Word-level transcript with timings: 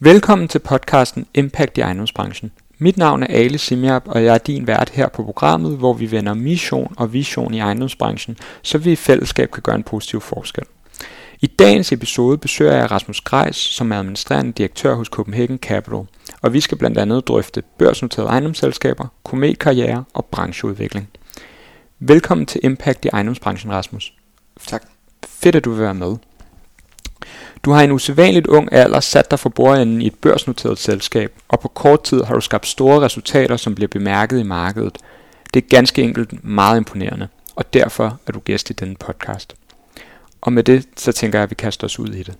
Velkommen 0.00 0.48
til 0.48 0.58
podcasten 0.58 1.26
Impact 1.34 1.78
i 1.78 1.80
ejendomsbranchen. 1.80 2.52
Mit 2.78 2.96
navn 2.96 3.22
er 3.22 3.26
Ali 3.26 3.58
Simjab, 3.58 4.02
og 4.06 4.24
jeg 4.24 4.34
er 4.34 4.38
din 4.38 4.66
vært 4.66 4.90
her 4.90 5.08
på 5.08 5.24
programmet, 5.24 5.76
hvor 5.76 5.92
vi 5.92 6.10
vender 6.10 6.34
mission 6.34 6.94
og 6.96 7.12
vision 7.12 7.54
i 7.54 7.58
ejendomsbranchen, 7.58 8.36
så 8.62 8.78
vi 8.78 8.92
i 8.92 8.96
fællesskab 8.96 9.50
kan 9.50 9.62
gøre 9.62 9.76
en 9.76 9.82
positiv 9.82 10.20
forskel. 10.20 10.64
I 11.40 11.46
dagens 11.46 11.92
episode 11.92 12.38
besøger 12.38 12.72
jeg 12.72 12.90
Rasmus 12.90 13.20
Greis, 13.20 13.56
som 13.56 13.92
er 13.92 13.98
administrerende 13.98 14.52
direktør 14.52 14.94
hos 14.94 15.06
Copenhagen 15.06 15.58
Capital, 15.58 16.06
og 16.42 16.52
vi 16.52 16.60
skal 16.60 16.78
blandt 16.78 16.98
andet 16.98 17.28
drøfte 17.28 17.62
børsnoterede 17.78 18.28
ejendomsselskaber, 18.28 19.06
kometkarriere 19.22 20.04
og 20.14 20.24
brancheudvikling. 20.24 21.08
Velkommen 21.98 22.46
til 22.46 22.60
Impact 22.64 23.04
i 23.04 23.08
ejendomsbranchen, 23.08 23.72
Rasmus. 23.72 24.12
Tak. 24.66 24.82
Fedt, 25.26 25.56
at 25.56 25.64
du 25.64 25.70
vil 25.70 25.80
være 25.80 25.94
med. 25.94 26.16
Du 27.64 27.70
har 27.70 27.80
i 27.80 27.84
en 27.84 27.92
usædvanligt 27.92 28.46
ung 28.46 28.72
alder 28.72 29.00
sat 29.00 29.30
dig 29.30 29.38
for 29.38 29.48
bordenden 29.48 30.02
i 30.02 30.06
et 30.06 30.14
børsnoteret 30.14 30.78
selskab, 30.78 31.32
og 31.48 31.60
på 31.60 31.68
kort 31.68 32.02
tid 32.02 32.22
har 32.22 32.34
du 32.34 32.40
skabt 32.40 32.66
store 32.66 33.00
resultater, 33.00 33.56
som 33.56 33.74
bliver 33.74 33.88
bemærket 33.88 34.40
i 34.40 34.42
markedet. 34.42 34.98
Det 35.54 35.64
er 35.64 35.68
ganske 35.68 36.02
enkelt 36.02 36.44
meget 36.44 36.76
imponerende, 36.76 37.28
og 37.56 37.72
derfor 37.72 38.18
er 38.26 38.32
du 38.32 38.38
gæst 38.38 38.70
i 38.70 38.72
denne 38.72 38.96
podcast. 38.96 39.54
Og 40.40 40.52
med 40.52 40.62
det, 40.62 40.86
så 40.96 41.12
tænker 41.12 41.38
jeg, 41.38 41.44
at 41.44 41.50
vi 41.50 41.54
kaster 41.54 41.86
os 41.86 41.98
ud 41.98 42.08
i 42.08 42.22
det. 42.22 42.34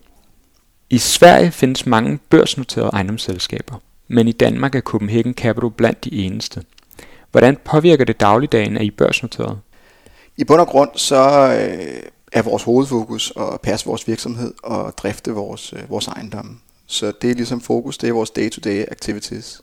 I 0.91 0.99
Sverige 0.99 1.51
findes 1.51 1.87
mange 1.87 2.19
børsnoterede 2.31 2.91
ejendomsselskaber, 2.93 3.75
men 4.09 4.29
i 4.29 4.33
Danmark 4.33 4.75
er 4.75 4.81
Copenhagen 4.81 5.35
Capital 5.35 5.71
blandt 5.71 6.05
de 6.05 6.13
eneste. 6.13 6.63
Hvordan 7.31 7.57
påvirker 7.65 8.05
det 8.05 8.21
dagligdagen, 8.21 8.77
at 8.77 8.85
I 8.85 8.91
børsnoteret? 8.91 9.59
I 10.37 10.45
bund 10.45 10.61
og 10.61 10.67
grund 10.67 10.91
så 10.95 11.53
øh, 11.61 12.03
er 12.33 12.43
vores 12.43 12.63
hovedfokus 12.63 13.33
at 13.37 13.61
passe 13.61 13.87
vores 13.87 14.09
virksomhed 14.09 14.55
og 14.63 14.99
drifte 14.99 15.33
vores, 15.33 15.73
øh, 15.73 15.91
vores 15.91 16.09
ejendomme. 16.09 16.57
Så 16.87 17.13
det 17.23 17.31
er 17.31 17.35
ligesom 17.35 17.61
fokus, 17.61 17.99
det 17.99 18.09
er 18.09 18.13
vores 18.13 18.31
day-to-day 18.31 18.85
activities. 18.91 19.63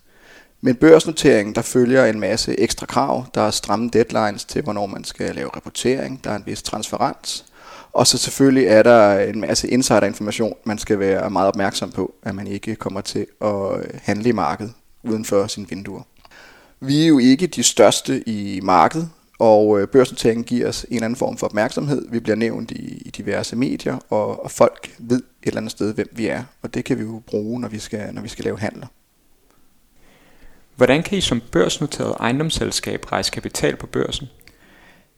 Men 0.62 0.76
børsnoteringen, 0.76 1.56
der 1.56 1.62
følger 1.62 2.06
en 2.06 2.20
masse 2.20 2.60
ekstra 2.60 2.86
krav. 2.86 3.26
Der 3.36 3.42
er 3.42 3.52
stramme 3.52 3.90
deadlines 3.90 4.46
til, 4.46 4.62
hvornår 4.62 4.86
man 4.86 5.04
skal 5.04 5.36
lave 5.36 5.50
rapportering. 5.56 6.24
Der 6.24 6.32
er 6.32 6.36
en 6.36 6.44
vis 6.46 6.64
transparens. 6.64 7.46
Og 7.94 8.08
så 8.08 8.18
selvfølgelig 8.18 8.68
er 8.68 8.84
der 8.84 9.20
en 9.20 9.40
masse 9.40 9.68
insiderinformation, 9.68 10.54
man 10.64 10.78
skal 10.78 11.00
være 11.00 11.30
meget 11.30 11.48
opmærksom 11.48 11.92
på, 11.92 12.14
at 12.24 12.36
man 12.36 12.48
ikke 12.48 12.76
kommer 12.76 13.02
til 13.02 13.26
at 13.42 14.02
handle 14.02 14.30
i 14.30 14.32
markedet 14.32 14.74
uden 15.04 15.26
for 15.26 15.48
sine 15.48 15.70
vinduer. 15.70 16.02
Vi 16.80 17.04
er 17.04 17.08
jo 17.08 17.20
ikke 17.20 17.48
de 17.48 17.64
største 17.64 18.30
i 18.30 18.60
markedet, 18.64 19.10
og 19.40 19.80
øh, 19.80 19.88
børsnoteringen 19.88 20.44
giver 20.44 20.68
os 20.68 20.84
en 20.84 20.96
eller 20.96 21.06
anden 21.06 21.18
form 21.18 21.38
for 21.38 21.48
opmærksomhed. 21.48 22.08
Vi 22.10 22.20
bliver 22.20 22.36
nævnt 22.36 22.72
i, 22.72 23.02
i 23.06 23.10
diverse 23.10 23.56
medier, 23.56 23.98
og, 24.10 24.44
og 24.44 24.52
folk 24.52 24.96
ved 25.00 25.18
et 25.18 25.24
eller 25.44 25.58
andet 25.58 25.72
sted, 25.72 25.94
hvem 25.94 26.10
vi 26.12 26.28
er. 26.28 26.44
Og 26.62 26.74
det 26.74 26.86
kan 26.86 26.98
vi 26.98 27.04
jo 27.04 27.22
bruge, 27.28 27.62
når 27.62 27.68
vi 27.68 27.80
skal, 27.80 28.14
når 28.14 28.22
vi 28.22 28.28
skal 28.28 28.46
lave 28.46 28.60
handler. 28.60 28.88
Hvordan 30.76 31.04
kan 31.04 31.18
I 31.18 31.22
som 31.22 31.42
børsnoteret 31.52 32.16
ejendomsselskab 32.20 33.12
rejse 33.12 33.32
kapital 33.32 33.76
på 33.76 33.88
børsen? 33.88 34.28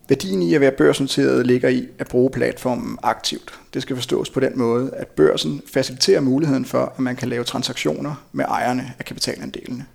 Værdien 0.10 0.42
i 0.42 0.54
at 0.54 0.62
være 0.62 0.72
børsnoteret 0.72 1.48
ligger 1.48 1.70
i 1.70 1.88
at 2.00 2.08
bruge 2.08 2.30
platformen 2.32 2.98
aktivt. 3.04 3.60
Det 3.74 3.82
skal 3.82 3.96
forstås 3.96 4.30
på 4.30 4.40
den 4.40 4.58
måde, 4.58 4.92
at 4.94 5.08
børsen 5.08 5.62
faciliterer 5.74 6.22
muligheden 6.22 6.66
for, 6.66 6.86
at 6.86 7.00
man 7.00 7.16
kan 7.16 7.30
lave 7.30 7.44
transaktioner 7.44 8.28
med 8.32 8.46
ejerne 8.46 8.94
af 9.00 9.06
kapitalandelene. 9.06 9.86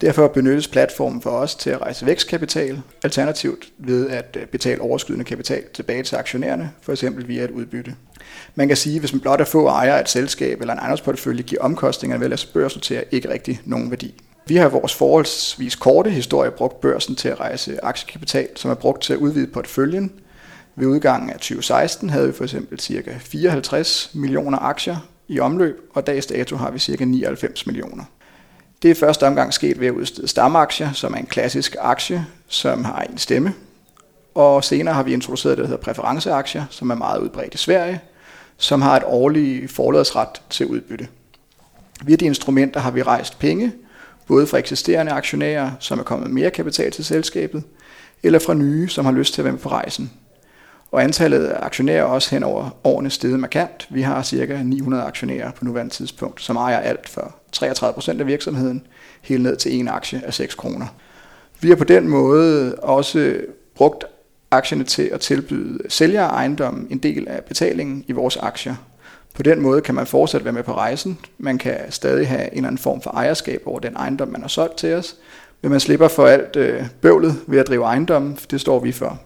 Derfor 0.00 0.28
benyttes 0.28 0.68
platformen 0.68 1.22
for 1.22 1.30
os 1.30 1.54
til 1.54 1.70
at 1.70 1.80
rejse 1.80 2.06
vækstkapital, 2.06 2.80
alternativt 3.04 3.68
ved 3.78 4.08
at 4.08 4.36
øh, 4.40 4.46
betale 4.46 4.80
overskydende 4.80 5.24
kapital 5.24 5.62
tilbage 5.74 6.02
til 6.02 6.16
aktionærerne, 6.16 6.72
for 6.82 6.92
eksempel 6.92 7.28
via 7.28 7.44
et 7.44 7.50
udbytte. 7.50 7.94
Man 8.54 8.68
kan 8.68 8.76
sige, 8.76 8.94
at 8.94 9.00
hvis 9.00 9.12
man 9.12 9.20
blot 9.20 9.40
er 9.40 9.44
få 9.44 9.66
ejer 9.66 9.94
af 9.94 10.00
et 10.00 10.08
selskab 10.08 10.60
eller 10.60 10.74
en 10.74 10.78
ejendomsportefølje, 10.78 11.42
giver 11.42 11.62
omkostningerne 11.62 12.24
ved 12.24 12.32
at 12.32 12.48
børsnotere 12.54 13.04
ikke 13.10 13.28
rigtig 13.28 13.60
nogen 13.64 13.90
værdi. 13.90 14.14
Vi 14.46 14.56
har 14.56 14.68
vores 14.68 14.94
forholdsvis 14.94 15.74
korte 15.74 16.10
historie 16.10 16.50
brugt 16.50 16.80
børsen 16.80 17.16
til 17.16 17.28
at 17.28 17.40
rejse 17.40 17.84
aktiekapital, 17.84 18.48
som 18.56 18.70
er 18.70 18.74
brugt 18.74 19.02
til 19.02 19.12
at 19.12 19.18
udvide 19.18 19.46
porteføljen. 19.46 20.12
Ved 20.76 20.86
udgangen 20.86 21.30
af 21.30 21.36
2016 21.36 22.10
havde 22.10 22.26
vi 22.26 22.32
for 22.32 22.44
eksempel 22.44 22.80
ca. 22.80 23.16
54 23.20 24.10
millioner 24.14 24.58
aktier 24.58 24.96
i 25.28 25.40
omløb, 25.40 25.76
og 25.94 26.06
dags 26.06 26.26
dato 26.26 26.56
har 26.56 26.70
vi 26.70 26.78
ca. 26.78 27.04
99 27.04 27.66
millioner. 27.66 28.04
Det 28.82 28.90
er 28.90 28.94
første 28.94 29.26
omgang 29.26 29.54
sket 29.54 29.80
ved 29.80 29.86
at 29.86 29.92
udstede 29.92 30.28
stamaktier, 30.28 30.92
som 30.92 31.14
er 31.14 31.18
en 31.18 31.26
klassisk 31.26 31.76
aktie, 31.80 32.26
som 32.48 32.84
har 32.84 33.00
en 33.00 33.18
stemme. 33.18 33.54
Og 34.34 34.64
senere 34.64 34.94
har 34.94 35.02
vi 35.02 35.12
introduceret 35.12 35.56
det, 35.56 35.62
der 35.62 35.68
hedder 35.68 35.82
præferenceaktier, 35.82 36.64
som 36.70 36.90
er 36.90 36.94
meget 36.94 37.20
udbredt 37.20 37.54
i 37.54 37.58
Sverige, 37.58 38.00
som 38.56 38.82
har 38.82 38.96
et 38.96 39.02
årligt 39.06 39.72
forladsret 39.72 40.42
til 40.50 40.66
udbytte. 40.66 41.08
Via 42.04 42.16
de 42.16 42.24
instrumenter 42.24 42.80
har 42.80 42.90
vi 42.90 43.02
rejst 43.02 43.38
penge, 43.38 43.72
både 44.26 44.46
fra 44.46 44.58
eksisterende 44.58 45.12
aktionærer, 45.12 45.70
som 45.80 45.98
er 45.98 46.02
kommet 46.02 46.30
mere 46.30 46.50
kapital 46.50 46.90
til 46.90 47.04
selskabet, 47.04 47.62
eller 48.22 48.38
fra 48.38 48.54
nye, 48.54 48.88
som 48.88 49.04
har 49.04 49.12
lyst 49.12 49.34
til 49.34 49.40
at 49.40 49.44
være 49.44 49.52
med 49.52 49.60
på 49.60 49.68
rejsen. 49.68 50.10
Og 50.96 51.02
antallet 51.02 51.46
af 51.46 51.66
aktionærer 51.66 52.02
er 52.02 52.06
også 52.06 52.30
hen 52.30 52.42
over 52.42 52.70
årene 52.84 53.10
steget 53.10 53.40
markant. 53.40 53.86
Vi 53.90 54.02
har 54.02 54.22
ca. 54.22 54.62
900 54.64 55.02
aktionærer 55.02 55.50
på 55.52 55.64
nuværende 55.64 55.94
tidspunkt, 55.94 56.42
som 56.42 56.56
ejer 56.56 56.78
alt 56.78 57.08
for 57.08 57.34
33% 57.56 58.20
af 58.20 58.26
virksomheden, 58.26 58.86
helt 59.22 59.42
ned 59.42 59.56
til 59.56 59.74
en 59.74 59.88
aktie 59.88 60.22
af 60.26 60.34
6 60.34 60.54
kroner. 60.54 60.86
Vi 61.60 61.68
har 61.68 61.76
på 61.76 61.84
den 61.84 62.08
måde 62.08 62.74
også 62.74 63.40
brugt 63.74 64.04
aktierne 64.50 64.84
til 64.84 65.02
at 65.02 65.20
tilbyde 65.20 65.78
sælgere 65.88 66.26
ejendommen 66.26 66.86
en 66.90 66.98
del 66.98 67.28
af 67.28 67.44
betalingen 67.44 68.04
i 68.08 68.12
vores 68.12 68.36
aktier. 68.36 68.74
På 69.34 69.42
den 69.42 69.60
måde 69.60 69.80
kan 69.80 69.94
man 69.94 70.06
fortsat 70.06 70.44
være 70.44 70.52
med 70.52 70.62
på 70.62 70.74
rejsen. 70.74 71.18
Man 71.38 71.58
kan 71.58 71.76
stadig 71.90 72.28
have 72.28 72.42
en 72.42 72.56
eller 72.56 72.68
anden 72.68 72.78
form 72.78 73.00
for 73.00 73.10
ejerskab 73.10 73.62
over 73.66 73.78
den 73.78 73.96
ejendom, 73.96 74.28
man 74.28 74.40
har 74.40 74.48
solgt 74.48 74.76
til 74.76 74.94
os. 74.94 75.16
Men 75.62 75.70
man 75.70 75.80
slipper 75.80 76.08
for 76.08 76.26
alt 76.26 76.56
øh, 76.56 76.84
bøvlet 77.00 77.34
ved 77.46 77.58
at 77.58 77.66
drive 77.66 77.84
ejendommen, 77.84 78.38
det 78.50 78.60
står 78.60 78.78
vi 78.78 78.92
for. 78.92 79.20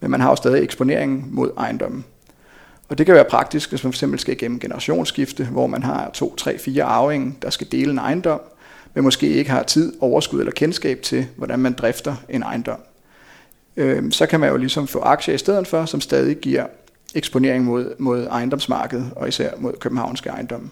Men 0.00 0.10
man 0.10 0.20
har 0.20 0.30
jo 0.30 0.36
stadig 0.36 0.62
eksponering 0.62 1.34
mod 1.34 1.50
ejendommen. 1.56 2.04
Og 2.88 2.98
det 2.98 3.06
kan 3.06 3.14
være 3.14 3.24
praktisk, 3.24 3.70
hvis 3.70 3.84
man 3.84 3.92
fx 3.92 4.20
skal 4.20 4.34
igennem 4.34 4.60
generationsskifte, 4.60 5.44
hvor 5.44 5.66
man 5.66 5.82
har 5.82 6.10
to, 6.14 6.36
tre, 6.36 6.58
fire 6.58 6.84
arvinger, 6.84 7.32
der 7.42 7.50
skal 7.50 7.66
dele 7.72 7.90
en 7.90 7.98
ejendom, 7.98 8.40
men 8.94 9.04
måske 9.04 9.28
ikke 9.28 9.50
har 9.50 9.62
tid, 9.62 9.92
overskud 10.00 10.40
eller 10.40 10.52
kendskab 10.52 11.02
til, 11.02 11.26
hvordan 11.36 11.58
man 11.58 11.72
drifter 11.72 12.16
en 12.28 12.42
ejendom. 12.42 12.80
Øhm, 13.76 14.12
så 14.12 14.26
kan 14.26 14.40
man 14.40 14.50
jo 14.50 14.56
ligesom 14.56 14.86
få 14.86 15.00
aktier 15.00 15.34
i 15.34 15.38
stedet 15.38 15.66
for, 15.66 15.84
som 15.84 16.00
stadig 16.00 16.36
giver 16.36 16.66
eksponering 17.14 17.64
mod, 17.64 17.94
mod 17.98 18.26
ejendomsmarkedet, 18.26 19.10
og 19.16 19.28
især 19.28 19.50
mod 19.58 19.72
københavnske 19.80 20.30
ejendomme. 20.30 20.70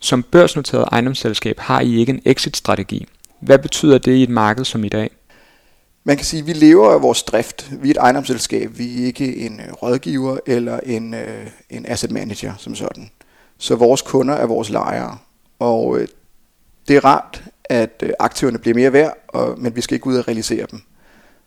Som 0.00 0.22
børsnoteret 0.22 0.88
ejendomsselskab 0.92 1.58
har 1.58 1.80
I 1.80 1.96
ikke 1.96 2.10
en 2.10 2.20
exit-strategi. 2.24 3.06
Hvad 3.40 3.58
betyder 3.58 3.98
det 3.98 4.12
i 4.12 4.22
et 4.22 4.28
marked 4.28 4.64
som 4.64 4.84
i 4.84 4.88
dag? 4.88 5.10
Man 6.06 6.16
kan 6.16 6.26
sige, 6.26 6.40
at 6.40 6.46
vi 6.46 6.52
lever 6.52 6.90
af 6.90 7.02
vores 7.02 7.22
drift. 7.22 7.70
Vi 7.82 7.88
er 7.88 7.90
et 7.90 7.96
ejendomsselskab. 7.96 8.78
Vi 8.78 9.02
er 9.02 9.06
ikke 9.06 9.36
en 9.36 9.60
øh, 9.60 9.72
rådgiver 9.72 10.38
eller 10.46 10.80
en, 10.80 11.14
øh, 11.14 11.46
en 11.70 11.86
asset 11.86 12.10
manager 12.10 12.54
som 12.58 12.74
sådan. 12.74 13.10
Så 13.58 13.76
vores 13.76 14.02
kunder 14.02 14.34
er 14.34 14.46
vores 14.46 14.70
lejere. 14.70 15.18
Og 15.58 15.98
øh, 15.98 16.08
det 16.88 16.96
er 16.96 17.04
rart, 17.04 17.44
at 17.64 18.04
aktiverne 18.18 18.58
bliver 18.58 18.74
mere 18.74 18.92
værd, 18.92 19.16
og, 19.28 19.60
men 19.60 19.76
vi 19.76 19.80
skal 19.80 19.94
ikke 19.94 20.06
ud 20.06 20.16
og 20.16 20.28
realisere 20.28 20.66
dem. 20.70 20.80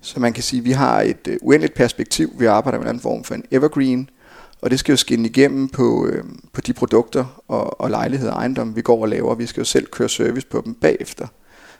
Så 0.01 0.19
man 0.19 0.33
kan 0.33 0.43
sige, 0.43 0.59
at 0.59 0.65
vi 0.65 0.71
har 0.71 1.01
et 1.01 1.37
uendeligt 1.41 1.73
perspektiv. 1.73 2.33
Vi 2.39 2.45
arbejder 2.45 2.77
med 2.77 2.85
en 2.85 2.89
anden 2.89 3.01
form 3.01 3.23
for 3.23 3.35
en 3.35 3.43
evergreen, 3.51 4.09
og 4.61 4.71
det 4.71 4.79
skal 4.79 4.93
jo 4.93 4.97
skinne 4.97 5.27
igennem 5.27 5.69
på, 5.69 6.07
øh, 6.07 6.23
på 6.53 6.61
de 6.61 6.73
produkter 6.73 7.43
og, 7.47 7.81
og 7.81 7.89
lejligheder 7.89 8.31
og 8.31 8.39
ejendomme, 8.39 8.75
vi 8.75 8.81
går 8.81 9.01
og 9.01 9.09
laver. 9.09 9.35
Vi 9.35 9.45
skal 9.45 9.61
jo 9.61 9.65
selv 9.65 9.87
køre 9.87 10.09
service 10.09 10.47
på 10.47 10.61
dem 10.65 10.73
bagefter. 10.73 11.27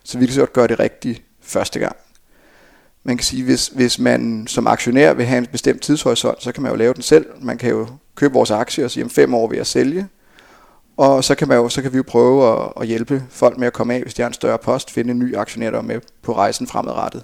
Så 0.04 0.20
vi 0.20 0.26
kan 0.26 0.34
så 0.34 0.42
godt 0.42 0.54
gøre 0.54 0.68
det 0.68 0.80
rigtigt 0.80 1.22
første 1.42 1.80
gang. 1.80 1.96
Man 3.08 3.18
kan 3.18 3.24
sige, 3.24 3.44
hvis, 3.44 3.68
hvis 3.68 4.00
man 4.00 4.48
som 4.48 4.68
aktionær 4.68 5.14
vil 5.14 5.26
have 5.26 5.38
en 5.38 5.46
bestemt 5.46 5.82
tidshorisont, 5.82 6.44
så 6.44 6.52
kan 6.52 6.64
man 6.64 6.72
jo 6.72 6.78
lave 6.78 6.94
den 6.94 7.02
selv. 7.02 7.26
Man 7.42 7.58
kan 7.58 7.70
jo 7.70 7.88
købe 8.16 8.34
vores 8.34 8.52
aktier 8.52 8.86
og 8.86 8.92
sige, 8.92 9.04
om 9.04 9.10
fem 9.10 9.34
år 9.34 9.48
vil 9.48 9.58
jeg 9.58 9.68
sælge. 9.68 10.08
Og 10.98 11.24
så 11.24 11.36
kan, 11.36 11.48
man 11.48 11.58
jo, 11.58 11.70
så 11.70 11.82
kan 11.82 11.92
vi 11.92 11.98
jo 11.98 12.04
prøve 12.08 12.54
at, 12.54 12.74
at 12.82 12.88
hjælpe 12.88 13.24
folk 13.30 13.58
med 13.58 13.68
at 13.68 13.74
komme 13.74 13.94
af, 13.94 14.02
hvis 14.02 14.14
de 14.14 14.22
har 14.22 14.28
en 14.28 14.34
større 14.34 14.58
post, 14.58 14.92
finde 14.92 15.12
en 15.12 15.20
ny 15.20 15.36
aktionær, 15.36 15.72
der 15.72 15.78
er 15.78 15.82
med 15.82 16.00
på 16.24 16.36
rejsen 16.36 16.68
fremadrettet. 16.68 17.24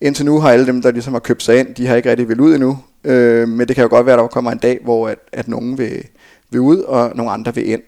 Indtil 0.00 0.24
nu 0.24 0.40
har 0.40 0.50
alle 0.50 0.66
dem, 0.66 0.82
der 0.82 0.90
ligesom 0.90 1.12
har 1.12 1.20
købt 1.20 1.42
sig 1.42 1.60
ind, 1.60 1.74
de 1.74 1.86
har 1.86 1.96
ikke 1.96 2.10
rigtig 2.10 2.28
vil 2.28 2.40
ud 2.40 2.54
endnu. 2.54 2.78
Øh, 3.04 3.48
men 3.48 3.68
det 3.68 3.76
kan 3.76 3.82
jo 3.82 3.90
godt 3.90 4.06
være, 4.06 4.14
at 4.14 4.18
der 4.18 4.26
kommer 4.26 4.50
en 4.50 4.58
dag, 4.58 4.78
hvor 4.84 5.08
at, 5.08 5.18
at 5.32 5.48
nogen 5.48 5.78
vil, 5.78 6.04
vil 6.50 6.60
ud, 6.60 6.78
og 6.78 7.12
nogle 7.14 7.32
andre 7.32 7.54
vil 7.54 7.68
ind. 7.68 7.82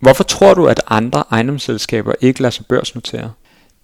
Hvorfor 0.00 0.24
tror 0.24 0.54
du, 0.54 0.66
at 0.66 0.80
andre 0.86 1.24
ejendomsselskaber 1.30 2.12
ikke 2.20 2.42
lader 2.42 2.50
sig 2.50 2.66
børsnotere? 2.66 3.32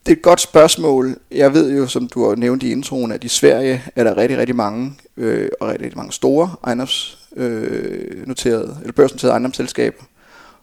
Det 0.06 0.12
er 0.12 0.16
et 0.16 0.22
godt 0.22 0.40
spørgsmål. 0.40 1.16
Jeg 1.30 1.54
ved 1.54 1.76
jo, 1.76 1.86
som 1.86 2.08
du 2.08 2.28
har 2.28 2.36
nævnt 2.36 2.62
i 2.62 2.72
introen, 2.72 3.12
at 3.12 3.24
i 3.24 3.28
Sverige 3.28 3.82
er 3.96 4.04
der 4.04 4.16
rigtig, 4.16 4.38
rigtig 4.38 4.56
mange, 4.56 4.92
øh, 5.16 5.48
og 5.60 5.68
rigtig, 5.68 5.84
rigtig 5.84 5.98
mange 5.98 6.12
store 6.12 6.50
ejendoms, 6.66 7.18
øh, 7.36 8.26
noterede, 8.26 8.76
eller 8.80 8.92
børsnoterede 8.92 9.32
ejendomsselskaber. 9.32 10.04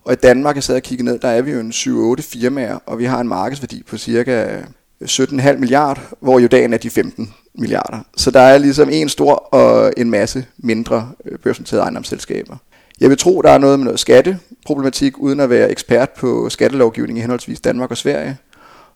Og 0.06 0.14
i 0.14 0.16
Danmark, 0.16 0.56
jeg 0.56 0.64
sad 0.64 0.76
og 0.76 0.82
kiggede 0.82 1.10
ned, 1.10 1.20
der 1.20 1.28
er 1.28 1.42
vi 1.42 1.52
jo 1.52 1.60
en 1.60 1.72
7-8 1.72 2.22
firmaer, 2.22 2.80
og 2.86 3.00
vi 3.00 3.06
har 3.06 3.20
en 3.20 3.28
markedsværdi 3.28 3.84
på 3.88 3.98
cirka 3.98 4.62
17,5 5.06 5.58
milliarder, 5.58 6.02
hvor 6.20 6.40
jo 6.40 6.48
dagen 6.48 6.74
er 6.74 6.78
de 6.78 6.90
15 6.90 7.34
milliarder. 7.56 8.00
Så 8.18 8.32
der 8.32 8.40
er 8.40 8.58
ligesom 8.58 8.90
en 8.92 9.10
stor 9.10 9.34
og 9.34 9.94
en 9.98 10.10
masse 10.10 10.46
mindre 10.58 11.12
øh, 11.26 11.40
børsnoterede 11.40 11.84
ejendomsselskaber. 11.84 12.58
Jeg 13.00 13.10
vil 13.10 13.18
tro, 13.18 13.42
der 13.42 13.52
er 13.52 13.58
noget 13.58 13.80
med 13.80 13.86
noget 13.86 14.00
skatteproblematik, 14.00 15.18
uden 15.18 15.40
at 15.40 15.50
være 15.50 15.72
ekspert 15.72 16.10
på 16.10 16.50
skattelovgivning 16.50 17.18
i 17.18 17.22
henholdsvis 17.22 17.62
Danmark 17.62 17.92
og 17.92 17.98
Sverige. 17.98 18.38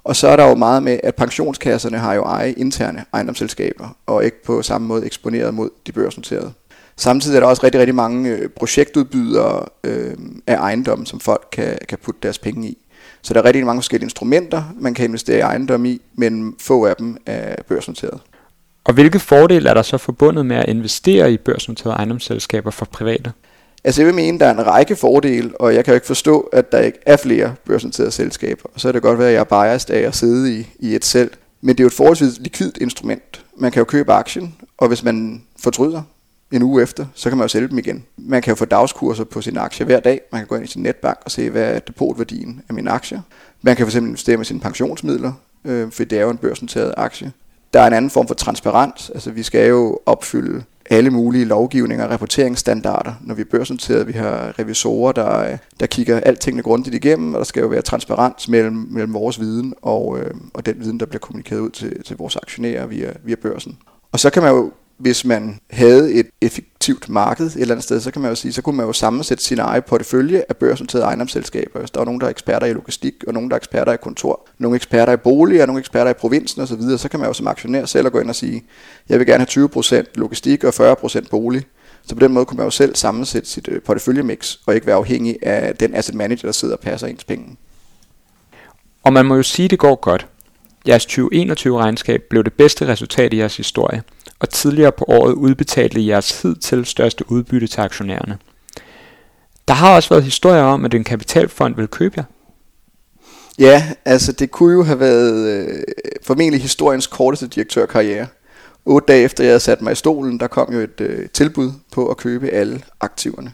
Og 0.06 0.16
så 0.16 0.28
er 0.28 0.36
der 0.36 0.50
jo 0.50 0.56
meget 0.56 0.84
med, 0.84 1.00
at 1.04 1.16
pensionskasserne 1.16 1.98
har 1.98 2.14
jo 2.14 2.24
eje 2.24 2.52
interne 2.52 3.06
ejendomsselskaber, 3.14 3.98
og 4.06 4.26
ikke 4.26 4.44
på 4.44 4.62
samme 4.62 4.88
måde 4.88 5.06
eksponeret 5.06 5.54
mod 5.54 5.70
de 5.88 5.92
børsnoterede. 5.92 6.54
Samtidig 6.98 7.36
er 7.36 7.40
der 7.40 7.48
også 7.48 7.64
rigtig, 7.64 7.80
rigtig 7.80 7.96
mange 7.96 8.30
øh, 8.30 8.50
projektudbydere 8.50 9.66
øh, 9.84 10.18
af 10.48 10.56
ejendomme, 10.56 11.06
som 11.06 11.20
folk 11.20 11.48
kan, 11.52 11.78
kan 11.90 11.98
putte 12.04 12.20
deres 12.24 12.40
penge 12.40 12.68
i. 12.68 12.78
Så 13.22 13.34
der 13.34 13.42
er 13.42 13.46
rigtig 13.46 13.66
mange 13.66 13.82
forskellige 13.82 14.06
instrumenter, 14.06 14.64
man 14.80 14.94
kan 14.94 15.06
investere 15.06 15.38
i 15.38 15.42
ejendom 15.42 15.86
i, 15.86 16.02
men 16.16 16.56
få 16.60 16.86
af 16.86 16.96
dem 16.96 17.18
er 17.26 17.56
børsnoteret. 17.68 18.20
Og 18.84 18.94
hvilke 18.94 19.20
fordele 19.20 19.70
er 19.70 19.74
der 19.74 19.82
så 19.82 19.98
forbundet 19.98 20.46
med 20.46 20.56
at 20.56 20.70
investere 20.70 21.34
i 21.34 21.38
børsnoterede 21.38 21.96
ejendomsselskaber 21.96 22.72
for 22.72 22.86
private? 22.86 23.32
Altså 23.86 24.02
jeg 24.02 24.08
vil 24.08 24.16
mene, 24.16 24.40
der 24.40 24.46
er 24.46 24.52
en 24.52 24.68
række 24.68 24.96
fordele, 24.96 25.62
og 25.62 25.76
jeg 25.76 25.86
kan 25.86 25.92
jo 25.92 25.96
ikke 25.96 26.08
forstå, 26.08 26.40
at 26.40 26.72
der 26.72 26.80
ikke 26.80 27.00
er 27.06 27.18
flere 27.18 27.56
børsnoterede 27.66 28.12
selskaber. 28.12 28.70
Og 28.74 28.80
så 28.80 28.88
er 28.88 28.92
det 28.92 29.02
godt 29.02 29.20
være, 29.20 29.28
at 29.28 29.34
jeg 29.34 29.40
er 29.40 29.44
biased 29.44 29.90
af 29.90 30.00
at 30.00 30.16
sidde 30.16 30.60
i, 30.60 30.68
i 30.80 30.96
et 30.96 31.06
selv. 31.06 31.32
Men 31.62 31.70
det 31.70 31.80
er 31.80 31.84
jo 31.84 31.88
et 31.88 31.94
forholdsvis 31.94 32.40
likvidt 32.40 32.78
instrument. 32.78 33.46
Man 33.58 33.72
kan 33.72 33.80
jo 33.80 33.84
købe 33.86 34.14
aktien, 34.14 34.56
og 34.78 34.88
hvis 34.88 35.04
man 35.04 35.44
fortryder 35.60 36.02
en 36.52 36.64
uge 36.64 36.84
efter, 36.84 37.06
så 37.14 37.30
kan 37.30 37.38
man 37.38 37.44
jo 37.44 37.48
sælge 37.48 37.68
dem 37.68 37.78
igen. 37.78 38.04
Man 38.18 38.42
kan 38.42 38.52
jo 38.52 38.56
få 38.56 38.66
dagskurser 38.66 39.24
på 39.24 39.42
sin 39.42 39.58
aktie 39.58 39.86
hver 39.86 40.00
dag. 40.00 40.22
Man 40.32 40.42
kan 40.42 40.48
gå 40.48 40.56
ind 40.56 40.64
i 40.64 40.68
sin 40.68 40.84
netbank 40.84 41.18
og 41.26 41.32
se, 41.32 41.50
hvad 41.50 41.76
er 41.76 41.80
depotværdien 41.80 42.62
af 42.70 42.74
mine 42.74 42.90
aktier. 42.90 43.22
Man 43.62 43.76
kan 43.76 43.88
fx 43.88 43.96
investere 43.96 44.38
med 44.38 44.46
sine 44.46 44.60
pensionsmidler, 44.60 45.34
øh, 45.66 45.92
for 45.92 46.04
det 46.04 46.18
er 46.18 46.22
jo 46.22 46.30
en 46.30 46.38
børsnoteret 46.38 46.94
aktie. 46.98 47.32
Der 47.74 47.82
er 47.82 47.88
en 47.88 47.94
anden 47.94 48.12
form 48.12 48.28
for 48.28 48.36
transparens. 48.36 49.10
Altså 49.10 49.32
vi 49.32 49.44
skal 49.44 49.70
jo 49.70 50.00
opfylde 50.06 50.64
alle 50.90 51.10
mulige 51.10 51.46
lovgivninger 51.46 52.06
og 52.06 52.12
rapporteringsstandarder, 52.12 53.14
når 53.22 53.36
vi 53.36 53.42
er 53.42 53.46
børsnoteret. 53.52 54.08
Vi 54.08 54.14
har 54.14 54.60
revisorer, 54.60 55.12
der, 55.12 55.58
der 55.80 55.86
kigger 55.86 56.20
altingene 56.20 56.64
grundigt 56.64 56.96
igennem, 56.96 57.34
og 57.34 57.38
der 57.38 57.46
skal 57.46 57.62
jo 57.62 57.68
være 57.68 57.82
transparens 57.82 58.48
mellem, 58.48 58.88
mellem 58.90 59.14
vores 59.14 59.40
viden 59.40 59.74
og, 59.82 60.20
øh, 60.20 60.32
og 60.54 60.66
den 60.66 60.76
viden, 60.80 61.00
der 61.00 61.06
bliver 61.06 61.20
kommunikeret 61.20 61.60
ud 61.60 61.70
til, 61.70 62.04
til 62.04 62.18
vores 62.18 62.36
aktionærer 62.36 62.86
via, 62.86 63.14
via 63.24 63.36
børsen. 63.36 63.78
Og 64.12 64.20
så 64.20 64.30
kan 64.30 64.44
man 64.44 64.52
jo 64.52 64.72
hvis 64.98 65.26
man 65.26 65.60
havde 65.70 66.14
et 66.14 66.28
effektivt 66.42 66.75
marked 67.08 67.46
et 67.46 67.56
eller 67.56 67.76
andet 67.76 67.84
sted, 67.84 68.02
så 68.02 68.12
kan 68.12 68.22
man 68.22 68.32
jo 68.32 68.36
sige, 68.36 68.54
så 68.54 68.62
kunne 68.62 68.78
man 68.78 68.86
jo 68.86 68.94
sammensætte 68.94 69.44
sin 69.44 69.60
egen 69.60 69.82
portefølje 69.88 70.44
af 70.50 70.58
børsnoterede 70.58 71.06
ejendomsselskaber. 71.06 71.80
Hvis 71.80 71.92
der 71.92 72.02
er 72.02 72.06
nogen, 72.06 72.20
der 72.20 72.26
er 72.26 72.30
eksperter 72.30 72.68
i 72.68 72.74
logistik, 72.74 73.14
og 73.28 73.34
nogen, 73.34 73.50
der 73.50 73.56
er 73.56 73.58
eksperter 73.58 73.94
i 73.94 73.98
kontor, 73.98 74.48
nogle 74.58 74.76
eksperter 74.76 75.14
i 75.14 75.18
bolig, 75.18 75.66
nogle 75.66 75.80
eksperter 75.80 76.12
i 76.12 76.14
provinsen 76.14 76.62
osv., 76.62 76.82
så, 76.82 76.98
så 76.98 77.10
kan 77.10 77.20
man 77.20 77.30
jo 77.30 77.34
som 77.34 77.48
aktionær 77.48 77.86
selv 77.86 78.10
gå 78.10 78.20
ind 78.20 78.30
og 78.30 78.36
sige, 78.36 78.64
jeg 79.10 79.20
vil 79.20 79.28
gerne 79.28 79.46
have 79.56 80.00
20% 80.02 80.04
logistik 80.16 80.64
og 80.64 80.92
40% 80.92 81.30
bolig. 81.30 81.64
Så 82.08 82.16
på 82.16 82.20
den 82.20 82.34
måde 82.34 82.46
kunne 82.46 82.58
man 82.58 82.66
jo 82.66 82.72
selv 82.72 82.96
sammensætte 82.96 83.50
sit 83.50 83.68
øh, 83.72 83.82
porteføljemix, 83.82 84.58
og 84.66 84.76
ikke 84.76 84.88
være 84.88 84.96
afhængig 84.96 85.38
af 85.42 85.76
den 85.76 85.96
asset 85.96 86.16
manager, 86.16 86.48
der 86.48 86.52
sidder 86.52 86.76
og 86.76 86.80
passer 86.80 87.08
ens 87.08 87.24
penge. 87.24 87.58
Og 89.04 89.14
man 89.14 89.26
må 89.26 89.36
jo 89.36 89.44
sige, 89.44 89.64
at 89.64 89.72
det 89.72 89.80
går 89.80 89.96
godt. 89.96 90.28
Jeres 90.88 91.06
2021-regnskab 91.06 92.22
blev 92.30 92.44
det 92.44 92.54
bedste 92.54 92.88
resultat 92.88 93.34
i 93.34 93.38
jeres 93.38 93.58
historie– 93.58 94.04
og 94.40 94.50
tidligere 94.50 94.92
på 94.92 95.06
året 95.08 95.34
udbetalte 95.34 96.08
jeres 96.08 96.42
hidtil 96.42 96.86
største 96.86 97.32
udbytte 97.32 97.68
til 97.68 97.82
aktionærerne. 97.82 98.38
Der 99.68 99.74
har 99.74 99.96
også 99.96 100.10
været 100.10 100.24
historier 100.24 100.64
om, 100.64 100.86
at 100.86 100.94
en 100.94 101.04
kapitalfond 101.04 101.76
vil 101.76 101.88
købe 101.88 102.14
jer. 102.18 102.24
Ja, 103.60 103.84
altså 104.06 104.32
det 104.32 104.52
kunne 104.52 104.74
jo 104.74 104.84
have 104.84 105.00
været 105.00 105.48
øh, 105.48 105.84
formentlig 106.24 106.62
historiens 106.62 107.08
korteste 107.08 107.48
direktørkarriere. 107.48 108.28
Otte 108.86 109.06
dage 109.06 109.24
efter 109.24 109.44
jeg 109.44 109.52
havde 109.52 109.60
sat 109.60 109.82
mig 109.82 109.92
i 109.92 109.96
stolen, 109.96 110.40
der 110.40 110.48
kom 110.48 110.74
jo 110.74 110.80
et 110.80 111.02
øh, 111.02 111.30
tilbud 111.30 111.72
på 111.92 112.08
at 112.08 112.18
købe 112.18 112.50
alle 112.50 112.82
aktiverne. 113.00 113.54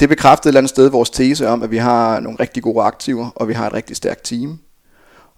Det 0.00 0.08
bekræftede 0.08 0.48
et 0.48 0.50
eller 0.50 0.60
andet 0.60 0.70
sted 0.70 0.90
vores 0.90 1.10
tese 1.10 1.48
om, 1.48 1.62
at 1.62 1.70
vi 1.70 1.76
har 1.76 2.20
nogle 2.20 2.40
rigtig 2.40 2.62
gode 2.62 2.82
aktiver, 2.82 3.30
og 3.34 3.48
vi 3.48 3.52
har 3.52 3.66
et 3.66 3.72
rigtig 3.72 3.96
stærkt 3.96 4.24
team. 4.24 4.58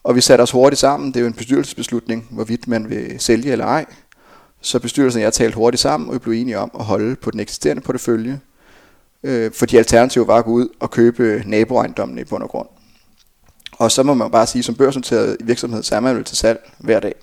Og 0.05 0.17
vi 0.17 0.21
satte 0.21 0.43
os 0.43 0.51
hurtigt 0.51 0.81
sammen. 0.81 1.09
Det 1.09 1.17
er 1.17 1.21
jo 1.21 1.27
en 1.27 1.33
bestyrelsesbeslutning, 1.33 2.27
hvorvidt 2.31 2.69
man 2.69 2.91
vil 2.91 3.21
sælge 3.21 3.53
eller 3.53 3.67
ej. 3.67 3.87
Så 4.61 4.79
bestyrelsen 4.79 5.21
og 5.21 5.25
jeg 5.25 5.33
talte 5.33 5.57
hurtigt 5.57 5.81
sammen, 5.81 6.09
og 6.09 6.15
vi 6.15 6.19
blev 6.19 6.35
enige 6.35 6.59
om 6.59 6.71
at 6.79 6.85
holde 6.85 7.17
på 7.17 7.31
den 7.31 7.41
eksisterende 7.41 7.83
portefølje, 7.83 8.41
øh, 9.23 9.53
fordi 9.53 9.77
alternativet 9.77 10.29
var 10.29 10.37
at 10.37 10.45
gå 10.45 10.51
ud 10.51 10.69
og 10.81 10.91
købe 10.91 11.43
naboejendommen 11.47 12.19
i 12.19 12.25
bund 12.25 12.43
og 12.43 12.49
grund. 12.49 12.69
Og 13.73 13.91
så 13.91 14.03
må 14.03 14.15
man 14.15 14.31
bare 14.31 14.47
sige, 14.47 14.63
som 14.63 14.75
børsnoteret 14.75 15.37
virksomhed, 15.41 15.83
så 15.83 15.97
er 15.97 16.01
man 16.01 16.17
vel 16.17 16.25
til 16.25 16.37
salg 16.37 16.71
hver 16.79 17.01
dag. 17.01 17.15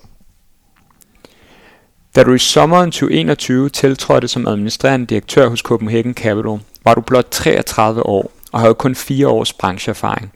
Da 2.16 2.24
du 2.24 2.32
i 2.32 2.38
sommeren 2.38 2.90
2021 2.90 3.68
tiltrådte 3.68 4.28
som 4.28 4.46
administrerende 4.46 5.06
direktør 5.06 5.48
hos 5.48 5.60
Copenhagen 5.60 6.14
Capital, 6.14 6.60
var 6.84 6.94
du 6.94 7.00
blot 7.00 7.28
33 7.30 8.02
år 8.06 8.32
og 8.52 8.60
havde 8.60 8.74
kun 8.74 8.94
4 8.94 9.28
års 9.28 9.52
brancheerfaring. 9.52 10.32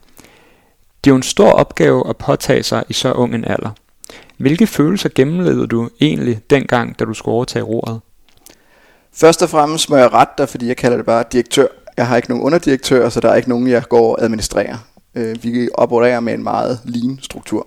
Det 1.04 1.10
er 1.10 1.12
jo 1.12 1.16
en 1.16 1.22
stor 1.22 1.50
opgave 1.52 2.08
at 2.08 2.16
påtage 2.16 2.62
sig 2.62 2.84
i 2.88 2.92
så 2.92 3.12
ung 3.12 3.34
en 3.34 3.44
alder. 3.44 3.70
Hvilke 4.40 4.66
følelser 4.66 5.08
gennemlevede 5.14 5.66
du 5.66 5.88
egentlig 6.00 6.40
dengang, 6.50 6.98
da 6.98 7.04
du 7.04 7.14
skulle 7.14 7.34
overtage 7.34 7.62
roret? 7.62 8.00
Først 9.12 9.42
og 9.42 9.50
fremmest 9.50 9.90
må 9.90 9.96
jeg 9.96 10.12
rette 10.12 10.32
dig, 10.38 10.48
fordi 10.48 10.66
jeg 10.66 10.76
kalder 10.76 10.96
det 10.96 11.06
bare 11.06 11.24
direktør. 11.32 11.66
Jeg 11.96 12.06
har 12.06 12.16
ikke 12.16 12.28
nogen 12.28 12.44
underdirektør, 12.44 13.08
så 13.08 13.20
der 13.20 13.28
er 13.28 13.34
ikke 13.36 13.48
nogen, 13.48 13.68
jeg 13.68 13.82
går 13.88 14.16
og 14.16 14.22
administrerer. 14.22 14.76
Øh, 15.14 15.44
vi 15.44 15.68
opererer 15.74 16.20
med 16.20 16.34
en 16.34 16.42
meget 16.42 16.80
lean 16.84 17.18
struktur. 17.22 17.66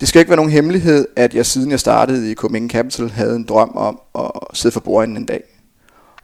Det 0.00 0.08
skal 0.08 0.20
ikke 0.20 0.30
være 0.30 0.36
nogen 0.36 0.52
hemmelighed, 0.52 1.08
at 1.16 1.34
jeg 1.34 1.46
siden 1.46 1.70
jeg 1.70 1.80
startede 1.80 2.30
i 2.30 2.34
Copenhagen 2.34 2.70
Capital 2.70 3.10
havde 3.10 3.36
en 3.36 3.44
drøm 3.44 3.70
om 3.74 4.00
at 4.18 4.30
sidde 4.52 4.72
for 4.72 4.80
bordenden 4.80 5.16
en 5.16 5.26
dag. 5.26 5.42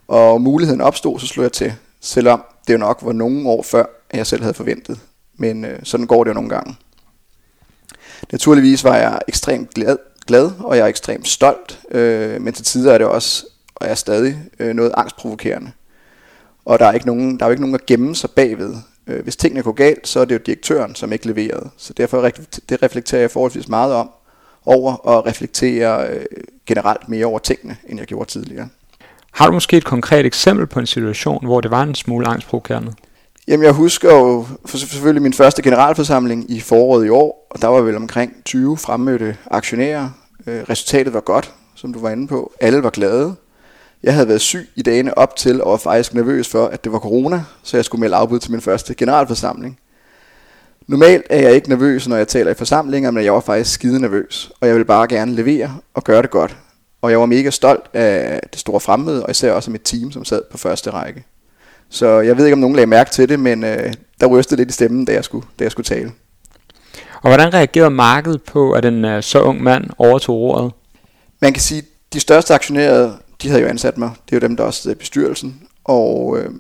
Og 0.09 0.41
muligheden 0.41 0.81
opstod, 0.81 1.19
så 1.19 1.27
slog 1.27 1.43
jeg 1.43 1.53
til, 1.53 1.73
selvom 2.01 2.43
det 2.67 2.73
jo 2.73 2.79
nok 2.79 2.99
var 3.03 3.13
nogle 3.13 3.49
år 3.49 3.63
før, 3.63 3.85
at 4.11 4.19
jeg 4.19 4.27
selv 4.27 4.43
havde 4.43 4.55
forventet. 4.55 5.01
Men 5.37 5.65
øh, 5.65 5.79
sådan 5.83 6.07
går 6.07 6.25
det 6.25 6.29
jo 6.29 6.35
nogle 6.35 6.49
gange. 6.51 6.77
Naturligvis 8.33 8.85
var 8.85 8.97
jeg 8.97 9.19
ekstremt 9.29 9.75
glad, 9.75 9.97
glad 10.27 10.51
og 10.59 10.77
jeg 10.77 10.85
er 10.85 10.89
ekstremt 10.89 11.29
stolt, 11.29 11.81
øh, 11.91 12.43
men 12.43 12.53
til 12.53 12.65
tider 12.65 12.93
er 12.93 12.99
det 12.99 13.07
også, 13.07 13.47
og 13.75 13.87
er 13.87 13.95
stadig, 13.95 14.39
øh, 14.59 14.75
noget 14.75 14.93
angstprovokerende. 14.97 15.71
Og 16.65 16.79
der 16.79 16.87
er, 16.87 16.93
ikke 16.93 17.07
nogen, 17.07 17.39
der 17.39 17.45
er 17.45 17.49
jo 17.49 17.51
ikke 17.51 17.63
nogen 17.63 17.75
at 17.75 17.87
gemme 17.87 18.15
sig 18.15 18.31
bagved. 18.31 18.75
Øh, 19.07 19.23
hvis 19.23 19.37
tingene 19.37 19.63
går 19.63 19.73
galt, 19.73 20.09
så 20.09 20.21
er 20.21 20.25
det 20.25 20.35
jo 20.35 20.41
direktøren, 20.47 20.95
som 20.95 21.13
ikke 21.13 21.27
leverede. 21.27 21.71
Så 21.77 21.93
derfor 21.93 22.31
det 22.69 22.83
reflekterer 22.83 23.21
jeg 23.21 23.31
forholdsvis 23.31 23.69
meget 23.69 23.95
om, 23.95 24.11
over 24.67 24.93
og 24.93 25.27
reflektere 25.27 26.09
øh, 26.09 26.27
generelt 26.67 27.09
mere 27.09 27.27
over 27.27 27.39
tingene, 27.39 27.77
end 27.89 27.99
jeg 27.99 28.07
gjorde 28.07 28.31
tidligere. 28.31 28.69
Har 29.31 29.47
du 29.47 29.53
måske 29.53 29.77
et 29.77 29.85
konkret 29.85 30.27
eksempel 30.27 30.67
på 30.67 30.81
en 30.81 30.87
situation, 30.87 31.45
hvor 31.45 31.61
det 31.61 31.71
var 31.71 31.83
en 31.83 31.95
smule 31.95 32.27
angstprovokerende? 32.27 32.93
Jamen 33.49 33.65
jeg 33.65 33.73
husker 33.73 34.15
jo 34.15 34.47
for 34.65 34.77
selvfølgelig 34.77 35.23
min 35.23 35.33
første 35.33 35.63
generalforsamling 35.63 36.51
i 36.51 36.61
foråret 36.61 37.07
i 37.07 37.09
år, 37.09 37.47
og 37.51 37.63
der 37.63 37.69
var 37.69 37.81
vel 37.81 37.97
omkring 37.97 38.33
20 38.45 38.77
fremmødte 38.77 39.37
aktionærer. 39.51 40.11
Øh, 40.47 40.63
resultatet 40.71 41.15
var 41.15 41.21
godt, 41.21 41.55
som 41.75 41.93
du 41.93 42.01
var 42.01 42.11
inde 42.11 42.29
på. 42.29 42.53
Alle 42.61 42.83
var 42.83 42.91
glade. 42.91 43.35
Jeg 44.03 44.15
havde 44.15 44.29
været 44.29 44.41
syg 44.41 44.69
i 44.75 44.83
dagene 44.83 45.19
op 45.19 45.37
til, 45.37 45.63
og 45.63 45.71
var 45.71 45.77
faktisk 45.77 46.15
nervøs 46.15 46.49
for, 46.49 46.67
at 46.67 46.85
det 46.85 46.93
var 46.93 46.99
corona, 46.99 47.45
så 47.63 47.77
jeg 47.77 47.85
skulle 47.85 48.01
melde 48.01 48.17
afbud 48.17 48.39
til 48.39 48.51
min 48.51 48.61
første 48.61 48.95
generalforsamling. 48.95 49.79
Normalt 50.87 51.25
er 51.31 51.41
jeg 51.41 51.55
ikke 51.55 51.69
nervøs, 51.69 52.09
når 52.09 52.17
jeg 52.17 52.29
taler 52.29 52.51
i 52.51 52.55
forsamlinger, 52.55 53.11
men 53.11 53.25
jeg 53.25 53.33
var 53.33 53.41
faktisk 53.41 53.73
skide 53.73 54.01
nervøs, 54.01 54.53
og 54.61 54.67
jeg 54.67 54.75
ville 54.75 54.85
bare 54.85 55.09
gerne 55.09 55.35
levere 55.35 55.79
og 55.95 56.05
gøre 56.05 56.23
det 56.23 56.31
godt. 56.31 56.57
Og 57.03 57.11
jeg 57.11 57.21
var 57.21 57.27
mega 57.27 57.51
stolt 57.51 57.85
af 57.93 58.41
det 58.53 58.61
store 58.61 58.81
fremmøde, 58.81 59.23
og 59.23 59.31
især 59.31 59.53
også 59.53 59.71
af 59.71 59.73
mit 59.73 59.83
team, 59.85 60.13
som 60.13 60.25
sad 60.25 60.43
på 60.51 60.59
første 60.59 60.91
række. 60.91 61.25
Så 61.95 62.21
jeg 62.21 62.37
ved 62.37 62.45
ikke, 62.47 62.53
om 62.53 62.59
nogen 62.59 62.77
lagde 62.77 62.87
mærke 62.87 63.11
til 63.11 63.29
det, 63.29 63.41
men 63.41 63.65
øh, 63.65 63.93
der 64.21 64.27
rystede 64.27 64.61
lidt 64.61 64.71
i 64.71 64.73
stemmen, 64.73 65.05
da 65.05 65.13
jeg 65.13 65.25
skulle, 65.25 65.47
da 65.59 65.65
jeg 65.65 65.73
skulle 65.73 65.85
tale. 65.85 66.13
Og 67.23 67.31
hvordan 67.31 67.55
reagerede 67.55 67.91
markedet 67.91 68.43
på, 68.43 68.73
at 68.73 68.85
en 68.85 69.05
øh, 69.05 69.23
så 69.23 69.43
ung 69.43 69.63
mand 69.63 69.85
overtog 69.99 70.37
ordet? 70.37 70.73
Man 71.41 71.53
kan 71.53 71.63
sige, 71.63 71.79
at 71.79 71.85
de 72.13 72.21
største 72.21 72.55
aktionærer, 72.55 73.13
de 73.43 73.49
havde 73.49 73.63
jo 73.63 73.69
ansat 73.69 73.99
mig. 73.99 74.11
Det 74.27 74.37
er 74.37 74.41
jo 74.41 74.49
dem, 74.49 74.57
der 74.57 74.65
også 74.65 74.83
sidder 74.83 74.95
i 74.95 74.99
bestyrelsen. 74.99 75.63
Og 75.85 76.39
øh, 76.39 76.51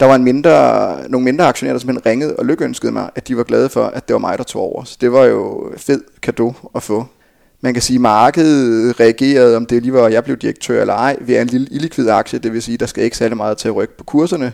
der 0.00 0.06
var 0.06 0.14
en 0.14 0.24
mindre, 0.24 0.96
nogle 1.08 1.24
mindre 1.24 1.44
aktionærer, 1.46 1.74
der 1.74 1.80
simpelthen 1.80 2.06
ringede 2.06 2.36
og 2.36 2.46
lykønskede 2.46 2.92
mig, 2.92 3.10
at 3.14 3.28
de 3.28 3.36
var 3.36 3.44
glade 3.44 3.68
for, 3.68 3.84
at 3.84 4.08
det 4.08 4.14
var 4.14 4.20
mig, 4.20 4.38
der 4.38 4.44
tog 4.44 4.62
over. 4.62 4.84
Så 4.84 4.96
det 5.00 5.12
var 5.12 5.24
jo 5.24 5.72
fed 5.76 6.02
kado 6.22 6.54
at 6.74 6.82
få 6.82 7.06
man 7.60 7.74
kan 7.74 7.82
sige, 7.82 7.96
at 7.96 8.00
markedet 8.00 9.00
reagerede, 9.00 9.56
om 9.56 9.66
det 9.66 9.82
lige 9.82 9.92
var, 9.92 10.04
at 10.04 10.12
jeg 10.12 10.24
blev 10.24 10.36
direktør 10.36 10.80
eller 10.80 10.94
ej, 10.94 11.16
ved 11.20 11.40
en 11.40 11.46
lille 11.46 11.68
illikvid 11.70 12.08
aktie, 12.08 12.38
det 12.38 12.52
vil 12.52 12.62
sige, 12.62 12.74
at 12.74 12.80
der 12.80 12.86
skal 12.86 13.04
ikke 13.04 13.16
særlig 13.16 13.36
meget 13.36 13.58
til 13.58 13.68
at 13.68 13.74
rykke 13.74 13.96
på 13.96 14.04
kurserne. 14.04 14.52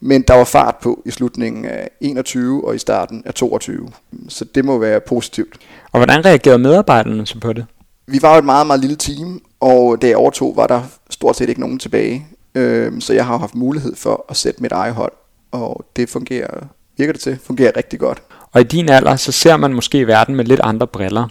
Men 0.00 0.22
der 0.22 0.34
var 0.34 0.44
fart 0.44 0.76
på 0.82 1.02
i 1.06 1.10
slutningen 1.10 1.64
af 1.64 1.90
21 2.00 2.66
og 2.66 2.74
i 2.74 2.78
starten 2.78 3.22
af 3.26 3.34
22. 3.34 3.88
Så 4.28 4.44
det 4.54 4.64
må 4.64 4.78
være 4.78 5.00
positivt. 5.00 5.56
Og 5.92 5.98
hvordan 5.98 6.24
reagerede 6.24 6.58
medarbejderne 6.58 7.26
så 7.26 7.40
på 7.40 7.52
det? 7.52 7.66
Vi 8.06 8.18
var 8.22 8.32
jo 8.32 8.38
et 8.38 8.44
meget, 8.44 8.66
meget 8.66 8.80
lille 8.80 8.96
team, 8.96 9.42
og 9.60 10.02
da 10.02 10.06
jeg 10.06 10.16
overtog, 10.16 10.56
var 10.56 10.66
der 10.66 10.82
stort 11.10 11.36
set 11.36 11.48
ikke 11.48 11.60
nogen 11.60 11.78
tilbage. 11.78 12.26
Øhm, 12.54 13.00
så 13.00 13.12
jeg 13.12 13.26
har 13.26 13.38
haft 13.38 13.54
mulighed 13.54 13.96
for 13.96 14.24
at 14.28 14.36
sætte 14.36 14.62
mit 14.62 14.72
eget 14.72 14.94
hold, 14.94 15.12
og 15.52 15.84
det 15.96 16.08
fungerer, 16.08 16.66
virker 16.98 17.12
det 17.12 17.22
til, 17.22 17.38
fungerer 17.44 17.72
rigtig 17.76 17.98
godt. 17.98 18.22
Og 18.52 18.60
i 18.60 18.64
din 18.64 18.88
alder, 18.88 19.16
så 19.16 19.32
ser 19.32 19.56
man 19.56 19.72
måske 19.72 20.06
verden 20.06 20.36
med 20.36 20.44
lidt 20.44 20.60
andre 20.60 20.86
briller. 20.86 21.28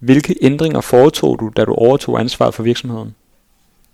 Hvilke 0.00 0.36
ændringer 0.40 0.80
foretog 0.80 1.40
du, 1.40 1.50
da 1.56 1.64
du 1.64 1.72
overtog 1.72 2.20
ansvaret 2.20 2.54
for 2.54 2.62
virksomheden? 2.62 3.14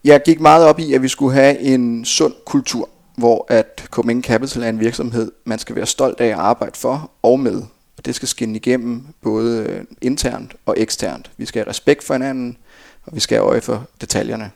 Jeg 0.05 0.23
gik 0.25 0.41
meget 0.41 0.67
op 0.67 0.79
i, 0.79 0.95
at 0.95 1.03
vi 1.03 1.09
skulle 1.09 1.35
have 1.35 1.59
en 1.59 2.05
sund 2.05 2.35
kultur. 2.45 2.89
hvor 3.17 3.47
at 3.49 3.87
Copenhagen 3.91 4.23
Capital 4.23 4.63
er 4.63 4.69
en 4.69 4.81
virksomhed, 4.81 5.33
man 5.45 5.59
skal 5.59 5.77
være 5.77 5.87
stolt 5.87 6.21
af 6.21 6.27
at 6.27 6.33
arbejde 6.33 6.79
for 6.79 7.11
og 7.23 7.41
med. 7.41 7.63
Og 7.99 8.07
det 8.07 8.15
skal 8.15 8.29
skinne 8.29 8.57
igennem 8.57 9.03
både 9.23 9.67
øh, 9.69 9.85
internt 10.03 10.55
og 10.67 10.75
eksternt. 10.79 11.31
Vi 11.37 11.47
skal 11.47 11.61
have 11.61 11.71
respekt 11.71 12.05
for 12.05 12.15
hinanden, 12.15 12.57
og 13.07 13.15
vi 13.15 13.21
skal 13.21 13.39
have 13.39 13.49
øje 13.49 13.61
for 13.61 13.87
detaljerne. 14.01 14.51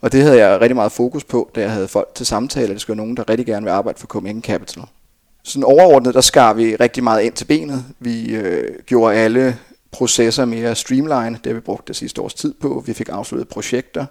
Og 0.00 0.12
det 0.12 0.22
havde 0.22 0.38
jeg 0.38 0.60
rigtig 0.60 0.76
meget 0.76 0.92
fokus 0.92 1.24
på, 1.24 1.50
da 1.54 1.60
jeg 1.60 1.70
havde 1.70 1.88
folk 1.88 2.14
til 2.14 2.26
samtale. 2.26 2.72
Det 2.72 2.80
skulle 2.80 2.96
være 2.96 3.04
nogen, 3.06 3.16
der 3.16 3.28
rigtig 3.30 3.46
gerne 3.46 3.64
vil 3.64 3.70
arbejde 3.70 3.98
for 3.98 4.06
Copenhagen 4.06 4.42
Capital. 4.42 4.82
Sådan 5.44 5.64
overordnet, 5.64 6.14
der 6.14 6.20
skar 6.20 6.52
vi 6.52 6.76
rigtig 6.76 7.04
meget 7.04 7.22
ind 7.22 7.34
til 7.34 7.44
benet. 7.44 7.84
Vi 7.98 8.34
øh, 8.34 8.74
gjorde 8.86 9.16
alle 9.16 9.58
processer 9.92 10.44
mere 10.44 10.74
streamline. 10.74 11.38
Det 11.44 11.46
har 11.46 11.54
vi 11.54 11.60
brugt 11.60 11.88
det 11.88 11.96
sidste 11.96 12.20
års 12.20 12.34
tid 12.34 12.54
på. 12.60 12.82
Vi 12.86 12.92
fik 12.92 13.08
afsluttet 13.08 13.48
projekter. 13.48 14.06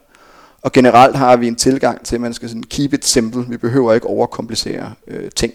Og 0.62 0.71
generelt 0.71 1.15
har 1.15 1.38
vi 1.38 1.48
en 1.48 1.55
tilgang 1.55 2.05
til, 2.05 2.15
at 2.15 2.21
man 2.21 2.33
skal 2.33 2.50
sådan 2.50 2.63
keep 2.63 2.93
it 2.93 3.05
simple. 3.05 3.45
Vi 3.50 3.57
behøver 3.57 3.93
ikke 3.93 4.07
overkomplicere 4.07 4.93
øh, 5.07 5.29
ting. 5.36 5.53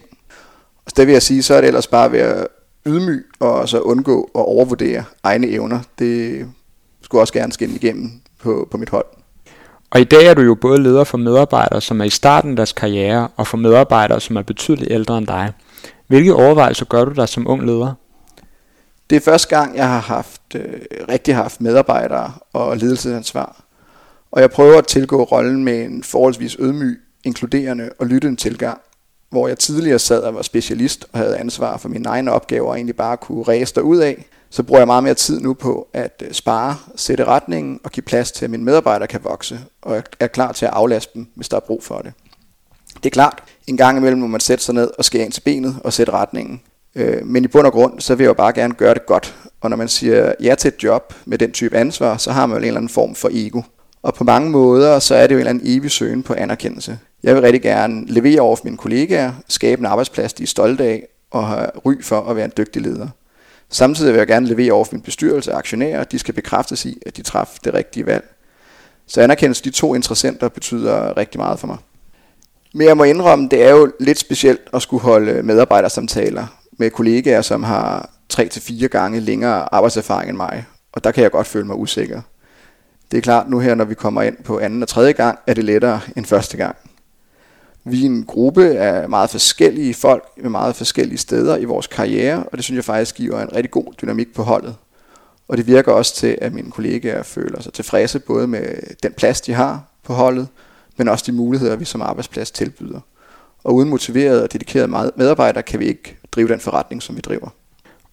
Og 0.86 0.96
det 0.96 1.06
vil 1.06 1.12
jeg 1.12 1.22
sige, 1.22 1.42
så 1.42 1.54
er 1.54 1.60
det 1.60 1.68
ellers 1.68 1.86
bare 1.86 2.12
ved 2.12 2.18
at 2.18 2.46
ydmyg 2.86 3.26
og 3.40 3.68
så 3.68 3.80
undgå 3.80 4.22
at 4.34 4.40
overvurdere 4.40 5.04
egne 5.22 5.46
evner. 5.46 5.80
Det 5.98 6.46
skulle 7.02 7.22
også 7.22 7.32
gerne 7.32 7.52
skinne 7.52 7.74
igennem 7.74 8.10
på, 8.42 8.68
på 8.70 8.76
mit 8.76 8.88
hold. 8.88 9.06
Og 9.90 10.00
i 10.00 10.04
dag 10.04 10.26
er 10.26 10.34
du 10.34 10.42
jo 10.42 10.54
både 10.54 10.82
leder 10.82 11.04
for 11.04 11.18
medarbejdere, 11.18 11.80
som 11.80 12.00
er 12.00 12.04
i 12.04 12.10
starten 12.10 12.50
af 12.50 12.56
deres 12.56 12.72
karriere, 12.72 13.28
og 13.36 13.46
for 13.46 13.56
medarbejdere, 13.56 14.20
som 14.20 14.36
er 14.36 14.42
betydeligt 14.42 14.90
ældre 14.90 15.18
end 15.18 15.26
dig. 15.26 15.52
Hvilke 16.06 16.34
overvejelser 16.34 16.84
gør 16.84 17.04
du 17.04 17.12
dig 17.12 17.28
som 17.28 17.48
ung 17.48 17.66
leder? 17.66 17.94
Det 19.10 19.16
er 19.16 19.20
første 19.20 19.56
gang, 19.56 19.76
jeg 19.76 19.88
har 19.88 20.00
haft 20.00 20.42
øh, 20.54 20.80
rigtig 21.08 21.34
haft 21.34 21.60
medarbejdere 21.60 22.32
og 22.52 22.76
ledelsesansvar. 22.76 23.64
Og 24.30 24.40
jeg 24.40 24.50
prøver 24.50 24.78
at 24.78 24.86
tilgå 24.86 25.22
rollen 25.22 25.64
med 25.64 25.84
en 25.84 26.02
forholdsvis 26.02 26.52
ydmyg, 26.52 27.00
inkluderende 27.24 27.90
og 27.98 28.06
lyttende 28.06 28.36
tilgang, 28.36 28.80
hvor 29.30 29.48
jeg 29.48 29.58
tidligere 29.58 29.98
sad 29.98 30.22
og 30.22 30.34
var 30.34 30.42
specialist 30.42 31.06
og 31.12 31.18
havde 31.18 31.36
ansvar 31.36 31.76
for 31.76 31.88
mine 31.88 32.08
egne 32.08 32.32
opgaver 32.32 32.68
og 32.68 32.76
egentlig 32.76 32.96
bare 32.96 33.16
kunne 33.16 33.42
ræse 33.42 33.82
ud 33.82 33.98
af, 33.98 34.26
så 34.50 34.62
bruger 34.62 34.80
jeg 34.80 34.86
meget 34.86 35.04
mere 35.04 35.14
tid 35.14 35.40
nu 35.40 35.54
på 35.54 35.88
at 35.92 36.22
øh, 36.26 36.32
spare, 36.32 36.76
sætte 36.96 37.24
retningen 37.24 37.80
og 37.84 37.90
give 37.90 38.04
plads 38.04 38.32
til, 38.32 38.44
at 38.44 38.50
mine 38.50 38.64
medarbejdere 38.64 39.08
kan 39.08 39.24
vokse, 39.24 39.60
og 39.82 40.02
er 40.20 40.26
klar 40.26 40.52
til 40.52 40.66
at 40.66 40.72
aflaste 40.72 41.10
dem, 41.14 41.26
hvis 41.34 41.48
der 41.48 41.56
er 41.56 41.60
brug 41.60 41.84
for 41.84 41.98
det. 41.98 42.12
Det 42.94 43.06
er 43.06 43.10
klart, 43.10 43.42
en 43.66 43.76
gang 43.76 43.98
imellem 43.98 44.20
må 44.20 44.26
man 44.26 44.40
sætte 44.40 44.64
sig 44.64 44.74
ned 44.74 44.90
og 44.98 45.04
skære 45.04 45.24
ind 45.24 45.32
til 45.32 45.40
benet 45.40 45.76
og 45.84 45.92
sætte 45.92 46.12
retningen. 46.12 46.60
Øh, 46.96 47.26
men 47.26 47.44
i 47.44 47.48
bund 47.48 47.66
og 47.66 47.72
grund, 47.72 48.00
så 48.00 48.14
vil 48.14 48.24
jeg 48.24 48.28
jo 48.28 48.34
bare 48.34 48.52
gerne 48.52 48.74
gøre 48.74 48.94
det 48.94 49.06
godt. 49.06 49.34
Og 49.60 49.70
når 49.70 49.76
man 49.76 49.88
siger 49.88 50.34
ja 50.40 50.54
til 50.54 50.68
et 50.68 50.82
job 50.82 51.14
med 51.24 51.38
den 51.38 51.52
type 51.52 51.76
ansvar, 51.76 52.16
så 52.16 52.32
har 52.32 52.46
man 52.46 52.56
jo 52.56 52.58
en 52.58 52.66
eller 52.66 52.78
anden 52.78 52.88
form 52.88 53.14
for 53.14 53.30
ego. 53.32 53.62
Og 54.02 54.14
på 54.14 54.24
mange 54.24 54.50
måder, 54.50 54.98
så 54.98 55.14
er 55.14 55.26
det 55.26 55.34
jo 55.34 55.36
en 55.36 55.40
eller 55.40 55.50
anden 55.50 55.66
evig 55.66 55.90
søgen 55.90 56.22
på 56.22 56.34
anerkendelse. 56.34 56.98
Jeg 57.22 57.34
vil 57.34 57.42
rigtig 57.42 57.62
gerne 57.62 58.06
levere 58.06 58.40
over 58.40 58.56
for 58.56 58.64
mine 58.64 58.76
kollegaer, 58.76 59.32
skabe 59.48 59.80
en 59.80 59.86
arbejdsplads, 59.86 60.32
de 60.32 60.42
er 60.42 60.46
stolte 60.46 60.84
af, 60.84 61.06
og 61.30 61.46
have 61.46 61.66
ry 61.86 62.02
for 62.02 62.20
at 62.20 62.36
være 62.36 62.44
en 62.44 62.52
dygtig 62.56 62.82
leder. 62.82 63.08
Samtidig 63.70 64.12
vil 64.12 64.18
jeg 64.18 64.26
gerne 64.26 64.46
levere 64.46 64.72
over 64.72 64.84
for 64.84 64.94
min 64.94 65.02
bestyrelse 65.02 65.52
og 65.52 65.58
aktionærer, 65.58 66.04
de 66.04 66.18
skal 66.18 66.34
bekræftes 66.34 66.84
i, 66.84 66.98
at 67.06 67.16
de 67.16 67.22
træffer 67.22 67.58
det 67.64 67.74
rigtige 67.74 68.06
valg. 68.06 68.24
Så 69.06 69.20
anerkendelse 69.20 69.64
de 69.64 69.70
to 69.70 69.94
interessenter 69.94 70.48
betyder 70.48 71.16
rigtig 71.16 71.40
meget 71.40 71.58
for 71.58 71.66
mig. 71.66 71.76
Men 72.74 72.86
jeg 72.86 72.96
må 72.96 73.04
indrømme, 73.04 73.48
det 73.48 73.64
er 73.64 73.70
jo 73.70 73.92
lidt 74.00 74.18
specielt 74.18 74.60
at 74.72 74.82
skulle 74.82 75.02
holde 75.02 75.42
medarbejdersamtaler 75.42 76.46
med 76.78 76.90
kollegaer, 76.90 77.42
som 77.42 77.62
har 77.62 78.10
3-4 78.32 78.86
gange 78.86 79.20
længere 79.20 79.74
arbejdserfaring 79.74 80.28
end 80.28 80.36
mig. 80.36 80.64
Og 80.92 81.04
der 81.04 81.10
kan 81.10 81.22
jeg 81.22 81.30
godt 81.30 81.46
føle 81.46 81.66
mig 81.66 81.76
usikker. 81.76 82.20
Det 83.10 83.18
er 83.18 83.22
klart 83.22 83.50
nu 83.50 83.58
her, 83.58 83.74
når 83.74 83.84
vi 83.84 83.94
kommer 83.94 84.22
ind 84.22 84.36
på 84.44 84.58
anden 84.58 84.82
og 84.82 84.88
tredje 84.88 85.12
gang, 85.12 85.38
er 85.46 85.54
det 85.54 85.64
lettere 85.64 86.00
end 86.16 86.24
første 86.24 86.56
gang. 86.56 86.76
Vi 87.84 88.02
er 88.02 88.06
en 88.06 88.24
gruppe 88.24 88.64
af 88.64 89.08
meget 89.08 89.30
forskellige 89.30 89.94
folk 89.94 90.24
med 90.36 90.50
meget 90.50 90.76
forskellige 90.76 91.18
steder 91.18 91.56
i 91.56 91.64
vores 91.64 91.86
karriere, 91.86 92.44
og 92.44 92.56
det 92.58 92.64
synes 92.64 92.76
jeg 92.76 92.84
faktisk 92.84 93.14
giver 93.14 93.40
en 93.40 93.52
rigtig 93.52 93.70
god 93.70 93.92
dynamik 94.02 94.34
på 94.34 94.42
holdet. 94.42 94.76
Og 95.48 95.56
det 95.56 95.66
virker 95.66 95.92
også 95.92 96.14
til, 96.14 96.38
at 96.40 96.52
mine 96.52 96.70
kollegaer 96.70 97.22
føler 97.22 97.62
sig 97.62 97.72
tilfredse 97.72 98.18
både 98.18 98.46
med 98.46 98.66
den 99.02 99.12
plads, 99.12 99.40
de 99.40 99.52
har 99.52 99.82
på 100.02 100.12
holdet, 100.12 100.48
men 100.96 101.08
også 101.08 101.24
de 101.26 101.32
muligheder, 101.32 101.76
vi 101.76 101.84
som 101.84 102.02
arbejdsplads 102.02 102.50
tilbyder. 102.50 103.00
Og 103.64 103.74
uden 103.74 103.88
motiverede 103.88 104.42
og 104.42 104.52
dedikerede 104.52 105.12
medarbejdere 105.16 105.62
kan 105.62 105.80
vi 105.80 105.86
ikke 105.86 106.16
drive 106.32 106.48
den 106.48 106.60
forretning, 106.60 107.02
som 107.02 107.16
vi 107.16 107.20
driver. 107.20 107.48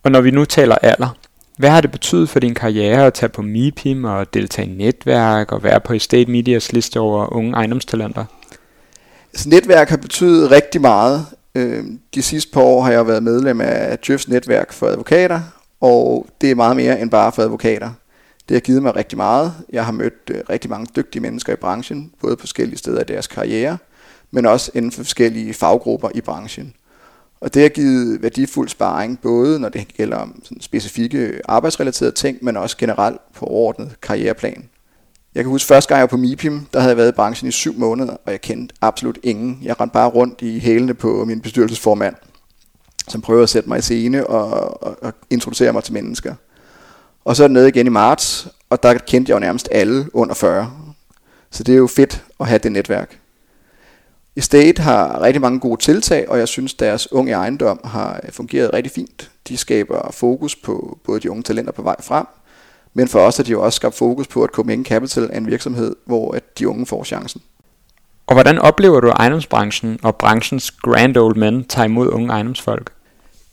Og 0.04 0.12
når 0.12 0.22
vi 0.22 0.32
nu 0.32 0.46
taler 0.46 0.76
alder, 0.76 1.18
hvad 1.58 1.70
har 1.70 1.82
det 1.82 1.92
betydet 1.92 2.30
for 2.30 2.40
din 2.40 2.54
karriere 2.54 3.06
at 3.06 3.14
tage 3.14 3.30
på 3.30 3.42
MIPIM 3.42 4.04
og 4.04 4.34
deltage 4.34 4.68
i 4.68 4.72
netværk 4.72 5.52
og 5.52 5.64
være 5.64 5.80
på 5.80 5.94
Estate 5.94 6.32
Medias 6.32 6.74
liste 6.74 7.00
over 7.00 7.34
unge 7.34 7.54
ejendomstalenter? 7.54 8.26
Altså, 9.34 9.50
netværk 9.50 9.90
har 9.90 9.98
betydet 9.98 10.52
rigtig 10.52 10.82
meget. 10.82 11.26
Øhm, 11.56 12.00
de 12.16 12.22
sidste 12.22 12.52
par 12.52 12.62
år 12.62 12.82
har 12.82 12.92
jeg 12.92 13.08
været 13.08 13.24
medlem 13.24 13.62
af 13.62 14.00
Djøfs 14.00 14.28
netværk 14.28 14.74
for 14.74 14.88
advokater, 14.88 15.42
og 15.82 16.28
det 16.42 16.52
er 16.52 16.56
meget 16.56 16.76
mere 16.76 17.02
end 17.02 17.10
bare 17.10 17.32
for 17.32 17.42
advokater. 17.42 17.90
Det 18.50 18.56
har 18.56 18.60
givet 18.60 18.84
mig 18.84 18.96
rigtig 18.96 19.18
meget. 19.18 19.54
Jeg 19.74 19.86
har 19.86 19.92
mødt 19.92 20.30
øh, 20.30 20.42
rigtig 20.50 20.70
mange 20.70 20.88
dygtige 20.96 21.22
mennesker 21.22 21.54
i 21.54 21.56
branchen, 21.56 22.12
både 22.22 22.36
på 22.36 22.40
forskellige 22.40 22.78
steder 22.78 23.02
i 23.02 23.04
deres 23.04 23.28
karriere, 23.28 23.78
men 24.32 24.46
også 24.46 24.72
inden 24.74 24.92
for 24.92 25.04
forskellige 25.04 25.54
faggrupper 25.54 26.10
i 26.16 26.22
branchen. 26.22 26.74
Og 27.42 27.54
det 27.54 27.62
har 27.62 27.70
givet 27.70 28.22
værdifuld 28.22 28.70
sparring, 28.70 29.20
både 29.20 29.60
når 29.60 29.70
det 29.70 29.88
gælder 29.98 30.18
om 30.18 30.42
sådan 30.44 30.62
specifikke 30.62 31.42
arbejdsrelaterede 31.46 32.16
ting, 32.16 32.38
men 32.42 32.58
også 32.58 32.78
generelt 32.78 33.18
på 33.34 33.46
ordnet 33.46 33.96
karriereplan. 34.02 34.70
Jeg 35.36 35.44
kan 35.44 35.50
huske 35.50 35.68
første 35.68 35.90
gang 35.90 35.98
jeg 35.98 36.02
var 36.02 36.08
på 36.08 36.18
MIPIM, 36.18 36.66
der 36.74 36.80
havde 36.80 36.90
jeg 36.90 36.98
været 36.98 37.10
i 37.10 37.16
branchen 37.16 37.48
i 37.48 37.52
syv 37.52 37.74
måneder, 37.78 38.14
og 38.26 38.32
jeg 38.32 38.42
kendte 38.42 38.76
absolut 38.82 39.18
ingen. 39.24 39.60
Jeg 39.64 39.80
rendte 39.82 39.94
bare 39.94 40.10
rundt 40.10 40.42
i 40.42 40.60
hælene 40.60 40.94
på 40.94 41.26
min 41.26 41.42
bestyrelsesformand, 41.42 42.16
som 43.08 43.22
prøvede 43.22 43.44
at 43.44 43.50
sætte 43.50 43.70
mig 43.70 43.78
i 43.78 43.82
scene 43.82 44.28
og, 44.28 44.84
og, 44.84 45.04
og 45.04 45.14
introducere 45.30 45.74
mig 45.74 45.84
til 45.84 45.94
mennesker. 45.94 46.36
Og 47.26 47.36
så 47.36 47.44
er 47.44 47.48
det 47.48 47.54
nede 47.54 47.70
igen 47.70 47.86
i 47.86 47.90
marts, 47.90 48.48
og 48.70 48.84
der 48.84 48.94
kendte 48.94 49.30
jeg 49.30 49.36
jo 49.36 49.40
nærmest 49.40 49.70
alle 49.72 50.16
under 50.16 50.34
40. 50.34 50.72
Så 51.52 51.64
det 51.64 51.74
er 51.74 51.78
jo 51.78 51.88
fedt 51.88 52.24
at 52.40 52.48
have 52.48 52.60
det 52.60 52.72
netværk. 52.72 53.21
Estate 54.36 54.82
har 54.82 55.22
rigtig 55.22 55.42
mange 55.42 55.60
gode 55.60 55.82
tiltag, 55.82 56.30
og 56.30 56.40
jeg 56.40 56.48
synes, 56.48 56.74
deres 56.74 57.12
unge 57.12 57.34
ejendom 57.34 57.80
har 57.84 58.20
fungeret 58.30 58.74
rigtig 58.74 58.92
fint. 58.92 59.32
De 59.48 59.58
skaber 59.58 60.12
fokus 60.12 60.56
på 60.56 61.00
både 61.04 61.20
de 61.20 61.32
unge 61.32 61.44
talenter 61.44 61.72
på 61.72 61.82
vej 61.82 61.96
frem, 62.02 62.26
men 62.94 63.08
for 63.08 63.20
os 63.20 63.38
har 63.38 63.44
de 63.44 63.52
jo 63.52 63.62
også 63.64 63.76
skabt 63.76 63.96
fokus 63.96 64.28
på, 64.28 64.44
at 64.44 64.50
Copenhagen 64.50 64.86
Capital 64.86 65.30
er 65.34 65.38
en 65.38 65.48
virksomhed, 65.48 65.96
hvor 66.06 66.32
at 66.32 66.60
de 66.60 66.68
unge 66.68 66.86
får 66.86 67.04
chancen. 67.04 67.42
Og 68.28 68.36
hvordan 68.36 68.60
oplever 68.60 69.00
du 69.00 69.08
ejendomsbranchen 69.08 70.00
og 70.04 70.16
branchens 70.16 70.72
grand 70.72 71.18
old 71.18 71.36
men 71.36 71.64
tager 71.64 71.86
imod 71.86 72.08
unge 72.08 72.30
ejendomsfolk? 72.30 72.92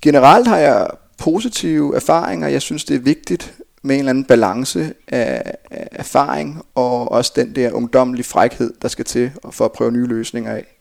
Generelt 0.02 0.46
har 0.46 0.56
jeg 0.56 0.90
positive 1.18 1.96
erfaringer. 1.96 2.48
Jeg 2.48 2.62
synes, 2.62 2.84
det 2.84 2.96
er 2.96 3.00
vigtigt 3.00 3.54
med 3.82 3.94
en 3.94 3.98
eller 3.98 4.10
anden 4.10 4.24
balance 4.24 4.94
af, 5.08 5.54
af 5.70 5.88
erfaring 5.92 6.62
og 6.74 7.12
også 7.12 7.32
den 7.36 7.56
der 7.56 7.72
ungdommelige 7.72 8.24
frækhed, 8.24 8.72
der 8.82 8.88
skal 8.88 9.04
til 9.04 9.30
for 9.50 9.64
at 9.64 9.72
prøve 9.72 9.92
nye 9.92 10.06
løsninger 10.06 10.52
af. 10.52 10.78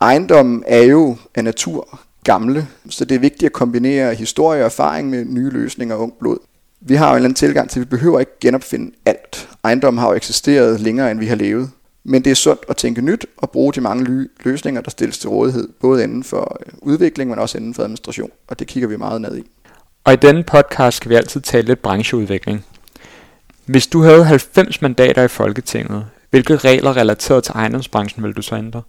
Ejendommen 0.00 0.64
er 0.66 0.82
jo 0.82 1.16
af 1.34 1.44
natur 1.44 2.00
gamle, 2.24 2.68
så 2.88 3.04
det 3.04 3.14
er 3.14 3.18
vigtigt 3.18 3.42
at 3.42 3.52
kombinere 3.52 4.14
historie 4.14 4.60
og 4.60 4.66
erfaring 4.66 5.10
med 5.10 5.24
nye 5.24 5.50
løsninger 5.50 5.94
og 5.94 6.00
ung 6.00 6.12
blod. 6.20 6.38
Vi 6.80 6.94
har 6.94 7.06
jo 7.06 7.12
en 7.12 7.16
eller 7.16 7.26
anden 7.26 7.34
tilgang 7.34 7.70
til, 7.70 7.80
at 7.80 7.86
vi 7.86 7.96
behøver 7.96 8.20
ikke 8.20 8.32
genopfinde 8.40 8.92
alt. 9.06 9.48
Ejendommen 9.64 9.98
har 9.98 10.08
jo 10.08 10.14
eksisteret 10.14 10.80
længere, 10.80 11.10
end 11.10 11.18
vi 11.18 11.26
har 11.26 11.36
levet. 11.36 11.70
Men 12.04 12.24
det 12.24 12.30
er 12.30 12.34
sundt 12.34 12.64
at 12.68 12.76
tænke 12.76 13.00
nyt 13.00 13.26
og 13.36 13.50
bruge 13.50 13.72
de 13.72 13.80
mange 13.80 14.28
løsninger, 14.44 14.80
der 14.80 14.90
stilles 14.90 15.18
til 15.18 15.28
rådighed, 15.30 15.68
både 15.80 16.04
inden 16.04 16.24
for 16.24 16.56
øh, 16.66 16.72
udvikling, 16.82 17.30
men 17.30 17.38
også 17.38 17.58
inden 17.58 17.74
for 17.74 17.82
administration. 17.82 18.30
Og 18.48 18.58
det 18.58 18.66
kigger 18.66 18.88
vi 18.88 18.96
meget 18.96 19.20
ned 19.20 19.36
i. 19.36 19.50
Og 20.04 20.12
i 20.12 20.16
denne 20.16 20.42
podcast 20.42 20.96
skal 20.96 21.08
vi 21.08 21.14
altid 21.14 21.40
tale 21.40 21.66
lidt 21.66 21.82
brancheudvikling. 21.82 22.64
Hvis 23.66 23.86
du 23.86 24.02
havde 24.02 24.24
90 24.24 24.82
mandater 24.82 25.22
i 25.22 25.28
Folketinget, 25.28 26.06
hvilke 26.30 26.56
regler 26.56 26.96
relateret 26.96 27.44
til 27.44 27.52
ejendomsbranchen 27.54 28.24
vil 28.24 28.32
du 28.32 28.42
så 28.42 28.56
ændre? 28.56 28.82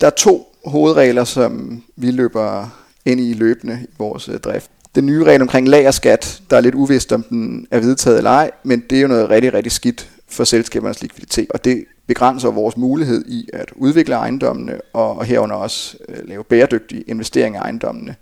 Der 0.00 0.06
er 0.06 0.10
to 0.10 0.56
hovedregler, 0.66 1.24
som 1.24 1.82
vi 1.96 2.10
løber 2.10 2.68
ind 3.04 3.20
i 3.20 3.32
løbende 3.32 3.78
i 3.82 3.94
vores 3.98 4.28
øh, 4.28 4.38
drift. 4.38 4.70
Den 4.94 5.06
nye 5.06 5.24
regel 5.24 5.42
omkring 5.42 5.68
lagerskat, 5.68 6.42
der 6.50 6.56
er 6.56 6.60
lidt 6.60 6.74
uvist, 6.74 7.12
om 7.12 7.22
den 7.22 7.66
er 7.70 7.80
vedtaget 7.80 8.18
eller 8.18 8.30
ej, 8.30 8.50
men 8.62 8.84
det 8.90 8.98
er 8.98 9.02
jo 9.02 9.08
noget 9.08 9.30
rigtig, 9.30 9.54
rigtig 9.54 9.72
skidt 9.72 10.10
for 10.28 10.44
selskabernes 10.44 11.02
likviditet, 11.02 11.46
og 11.50 11.64
det 11.64 11.84
begrænser 12.06 12.50
vores 12.50 12.76
mulighed 12.76 13.24
i 13.28 13.48
at 13.52 13.72
udvikle 13.76 14.14
ejendommene 14.14 14.78
og 14.92 15.24
herunder 15.24 15.56
også 15.56 15.96
øh, 16.08 16.28
lave 16.28 16.44
bæredygtige 16.44 17.02
investeringer 17.02 17.60
i 17.60 17.62
ejendommene. 17.62 18.16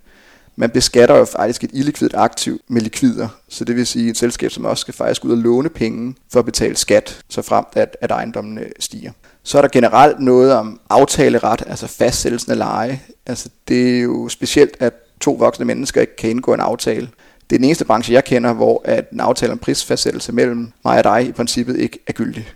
Man 0.61 0.69
beskatter 0.69 1.17
jo 1.17 1.25
faktisk 1.25 1.63
et 1.63 1.69
illikvidt 1.73 2.13
aktiv 2.15 2.59
med 2.67 2.81
likvider, 2.81 3.27
så 3.49 3.65
det 3.65 3.75
vil 3.75 3.87
sige 3.87 4.09
et 4.09 4.17
selskab, 4.17 4.51
som 4.51 4.65
også 4.65 4.81
skal 4.81 4.93
faktisk 4.93 5.25
ud 5.25 5.31
og 5.31 5.37
låne 5.37 5.69
penge 5.69 6.15
for 6.31 6.39
at 6.39 6.45
betale 6.45 6.77
skat, 6.77 7.21
så 7.29 7.41
frem 7.41 7.65
at, 7.73 7.97
at 8.01 8.11
ejendommene 8.11 8.65
stiger. 8.79 9.11
Så 9.43 9.57
er 9.57 9.61
der 9.61 9.69
generelt 9.69 10.19
noget 10.19 10.53
om 10.53 10.79
aftaleret, 10.89 11.63
altså 11.67 11.87
fastsættelsen 11.87 12.51
af 12.51 12.57
leje. 12.57 13.01
Altså 13.25 13.49
det 13.67 13.97
er 13.97 14.01
jo 14.01 14.29
specielt, 14.29 14.77
at 14.79 14.93
to 15.21 15.31
voksne 15.31 15.65
mennesker 15.65 16.01
ikke 16.01 16.15
kan 16.15 16.29
indgå 16.29 16.53
en 16.53 16.59
aftale. 16.59 17.09
Det 17.49 17.55
er 17.55 17.59
den 17.59 17.65
eneste 17.65 17.85
branche, 17.85 18.13
jeg 18.13 18.23
kender, 18.23 18.53
hvor 18.53 18.81
at 18.85 19.09
en 19.11 19.19
aftale 19.19 19.51
om 19.51 19.57
prisfastsættelse 19.57 20.31
mellem 20.31 20.71
mig 20.85 20.97
og 20.97 21.03
dig 21.03 21.27
i 21.27 21.31
princippet 21.31 21.79
ikke 21.79 21.99
er 22.07 22.13
gyldig. 22.13 22.47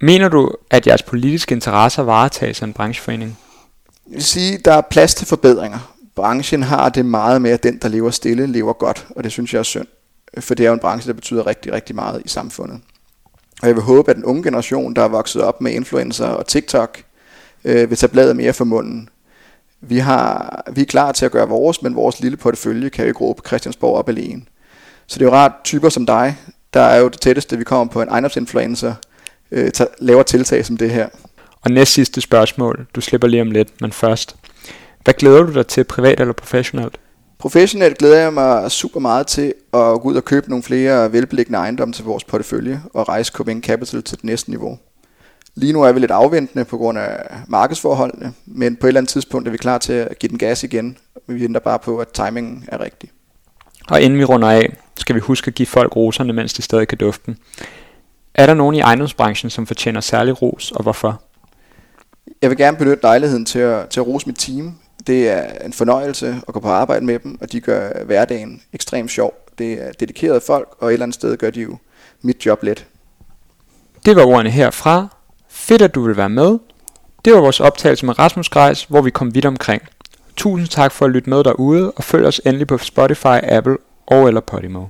Mener 0.00 0.28
du, 0.28 0.52
at 0.70 0.86
jeres 0.86 1.02
politiske 1.02 1.54
interesser 1.54 2.02
varetages 2.02 2.62
af 2.62 2.66
en 2.66 2.72
brancheforening? 2.72 3.38
Jeg 4.06 4.14
vil 4.14 4.24
sige, 4.24 4.58
der 4.64 4.72
er 4.72 4.80
plads 4.80 5.14
til 5.14 5.26
forbedringer. 5.26 5.96
Branchen 6.20 6.62
har 6.62 6.88
det 6.88 7.06
meget 7.06 7.42
med, 7.42 7.50
at 7.50 7.62
den, 7.62 7.78
der 7.78 7.88
lever 7.88 8.10
stille, 8.10 8.46
lever 8.46 8.72
godt, 8.72 9.06
og 9.16 9.24
det 9.24 9.32
synes 9.32 9.52
jeg 9.52 9.58
er 9.58 9.62
synd. 9.62 9.86
For 10.38 10.54
det 10.54 10.64
er 10.64 10.68
jo 10.68 10.74
en 10.74 10.80
branche, 10.80 11.08
der 11.08 11.14
betyder 11.14 11.46
rigtig, 11.46 11.72
rigtig 11.72 11.96
meget 11.96 12.22
i 12.24 12.28
samfundet. 12.28 12.80
Og 13.62 13.68
jeg 13.68 13.76
vil 13.76 13.82
håbe, 13.82 14.10
at 14.10 14.16
den 14.16 14.24
unge 14.24 14.42
generation, 14.42 14.94
der 14.94 15.02
er 15.02 15.08
vokset 15.08 15.42
op 15.42 15.60
med 15.60 15.72
influencer 15.72 16.26
og 16.26 16.46
TikTok, 16.46 17.02
øh, 17.64 17.90
vil 17.90 17.98
tage 17.98 18.10
bladet 18.10 18.36
mere 18.36 18.52
for 18.52 18.64
munden. 18.64 19.08
Vi, 19.80 19.98
har, 19.98 20.62
vi 20.72 20.80
er 20.80 20.86
klar 20.86 21.12
til 21.12 21.24
at 21.24 21.32
gøre 21.32 21.48
vores, 21.48 21.82
men 21.82 21.94
vores 21.94 22.20
lille 22.20 22.36
portefølje 22.36 22.88
kan 22.88 23.04
jo 23.04 23.08
ikke 23.08 23.20
råbe 23.20 23.42
Christiansborg 23.46 23.96
op 23.96 24.08
alene. 24.08 24.42
Så 25.06 25.18
det 25.18 25.24
er 25.24 25.30
jo 25.30 25.34
rart, 25.34 25.52
typer 25.64 25.88
som 25.88 26.06
dig, 26.06 26.36
der 26.74 26.80
er 26.80 26.98
jo 26.98 27.08
det 27.08 27.20
tætteste, 27.20 27.58
vi 27.58 27.64
kommer 27.64 27.92
på 27.92 28.02
en 28.02 28.08
ejendomsinfluencer, 28.08 28.94
øh, 29.50 29.70
tager, 29.70 29.90
laver 29.98 30.22
tiltag 30.22 30.66
som 30.66 30.76
det 30.76 30.90
her. 30.90 31.08
Og 31.60 31.70
næst 31.70 31.92
sidste 31.92 32.20
spørgsmål. 32.20 32.86
Du 32.94 33.00
slipper 33.00 33.28
lige 33.28 33.42
om 33.42 33.50
lidt, 33.50 33.80
men 33.80 33.92
først. 33.92 34.36
Hvad 35.04 35.14
glæder 35.14 35.42
du 35.42 35.52
dig 35.52 35.66
til, 35.66 35.84
privat 35.84 36.20
eller 36.20 36.32
professionelt? 36.32 36.98
Professionelt 37.38 37.98
glæder 37.98 38.18
jeg 38.18 38.32
mig 38.32 38.70
super 38.70 39.00
meget 39.00 39.26
til 39.26 39.54
at 39.72 40.00
gå 40.00 40.02
ud 40.02 40.14
og 40.14 40.24
købe 40.24 40.48
nogle 40.48 40.62
flere 40.62 41.12
velbeliggende 41.12 41.58
ejendomme 41.58 41.94
til 41.94 42.04
vores 42.04 42.24
portefølje 42.24 42.82
og 42.94 43.08
rejse 43.08 43.32
Copenhagen 43.32 43.62
Capital 43.62 44.02
til 44.02 44.16
det 44.16 44.24
næste 44.24 44.50
niveau. 44.50 44.78
Lige 45.54 45.72
nu 45.72 45.82
er 45.82 45.92
vi 45.92 46.00
lidt 46.00 46.10
afventende 46.10 46.64
på 46.64 46.76
grund 46.76 46.98
af 46.98 47.26
markedsforholdene, 47.48 48.32
men 48.46 48.76
på 48.76 48.86
et 48.86 48.88
eller 48.88 49.00
andet 49.00 49.12
tidspunkt 49.12 49.48
er 49.48 49.52
vi 49.52 49.58
klar 49.58 49.78
til 49.78 49.92
at 49.92 50.18
give 50.18 50.30
den 50.30 50.38
gas 50.38 50.64
igen. 50.64 50.96
Vi 51.26 51.42
venter 51.42 51.60
bare 51.60 51.78
på, 51.78 51.98
at 51.98 52.08
timingen 52.08 52.64
er 52.68 52.80
rigtig. 52.80 53.10
Og 53.90 54.00
inden 54.02 54.18
vi 54.18 54.24
runder 54.24 54.50
af, 54.50 54.76
skal 54.96 55.14
vi 55.14 55.20
huske 55.20 55.48
at 55.48 55.54
give 55.54 55.66
folk 55.66 55.96
roserne, 55.96 56.32
mens 56.32 56.54
de 56.54 56.62
stadig 56.62 56.88
kan 56.88 56.98
dufte. 56.98 57.36
Er 58.34 58.46
der 58.46 58.54
nogen 58.54 58.74
i 58.74 58.80
ejendomsbranchen, 58.80 59.50
som 59.50 59.66
fortjener 59.66 60.00
særlig 60.00 60.42
ros, 60.42 60.72
og 60.72 60.82
hvorfor? 60.82 61.22
Jeg 62.42 62.50
vil 62.50 62.58
gerne 62.58 62.76
benytte 62.76 63.02
lejligheden 63.02 63.44
til 63.44 63.58
at, 63.58 63.88
til 63.88 64.00
at 64.00 64.06
rose 64.06 64.26
mit 64.26 64.38
team. 64.38 64.74
Det 65.06 65.28
er 65.28 65.42
en 65.64 65.72
fornøjelse 65.72 66.40
at 66.48 66.54
gå 66.54 66.60
på 66.60 66.68
arbejde 66.68 67.04
med 67.04 67.18
dem, 67.18 67.38
og 67.40 67.52
de 67.52 67.60
gør 67.60 68.04
hverdagen 68.04 68.62
ekstremt 68.72 69.10
sjov. 69.10 69.34
Det 69.58 69.72
er 69.72 69.92
dedikerede 69.92 70.40
folk, 70.40 70.68
og 70.78 70.88
et 70.88 70.92
eller 70.92 71.04
andet 71.04 71.14
sted 71.14 71.36
gør 71.36 71.50
de 71.50 71.60
jo 71.60 71.76
mit 72.22 72.46
job 72.46 72.62
let. 72.62 72.86
Det 74.04 74.16
var 74.16 74.24
ordene 74.26 74.50
herfra. 74.50 75.08
Fedt, 75.48 75.82
at 75.82 75.94
du 75.94 76.02
vil 76.02 76.16
være 76.16 76.28
med. 76.28 76.58
Det 77.24 77.32
var 77.32 77.40
vores 77.40 77.60
optagelse 77.60 78.06
med 78.06 78.18
Rasmus 78.18 78.48
Grejs, 78.48 78.84
hvor 78.84 79.02
vi 79.02 79.10
kom 79.10 79.34
vidt 79.34 79.44
omkring. 79.46 79.82
Tusind 80.36 80.68
tak 80.68 80.92
for 80.92 81.04
at 81.04 81.10
lytte 81.10 81.30
med 81.30 81.44
derude, 81.44 81.90
og 81.90 82.04
følg 82.04 82.26
os 82.26 82.40
endelig 82.46 82.66
på 82.66 82.78
Spotify, 82.78 83.38
Apple 83.42 83.76
og 84.06 84.28
eller 84.28 84.40
Podimo. 84.40 84.84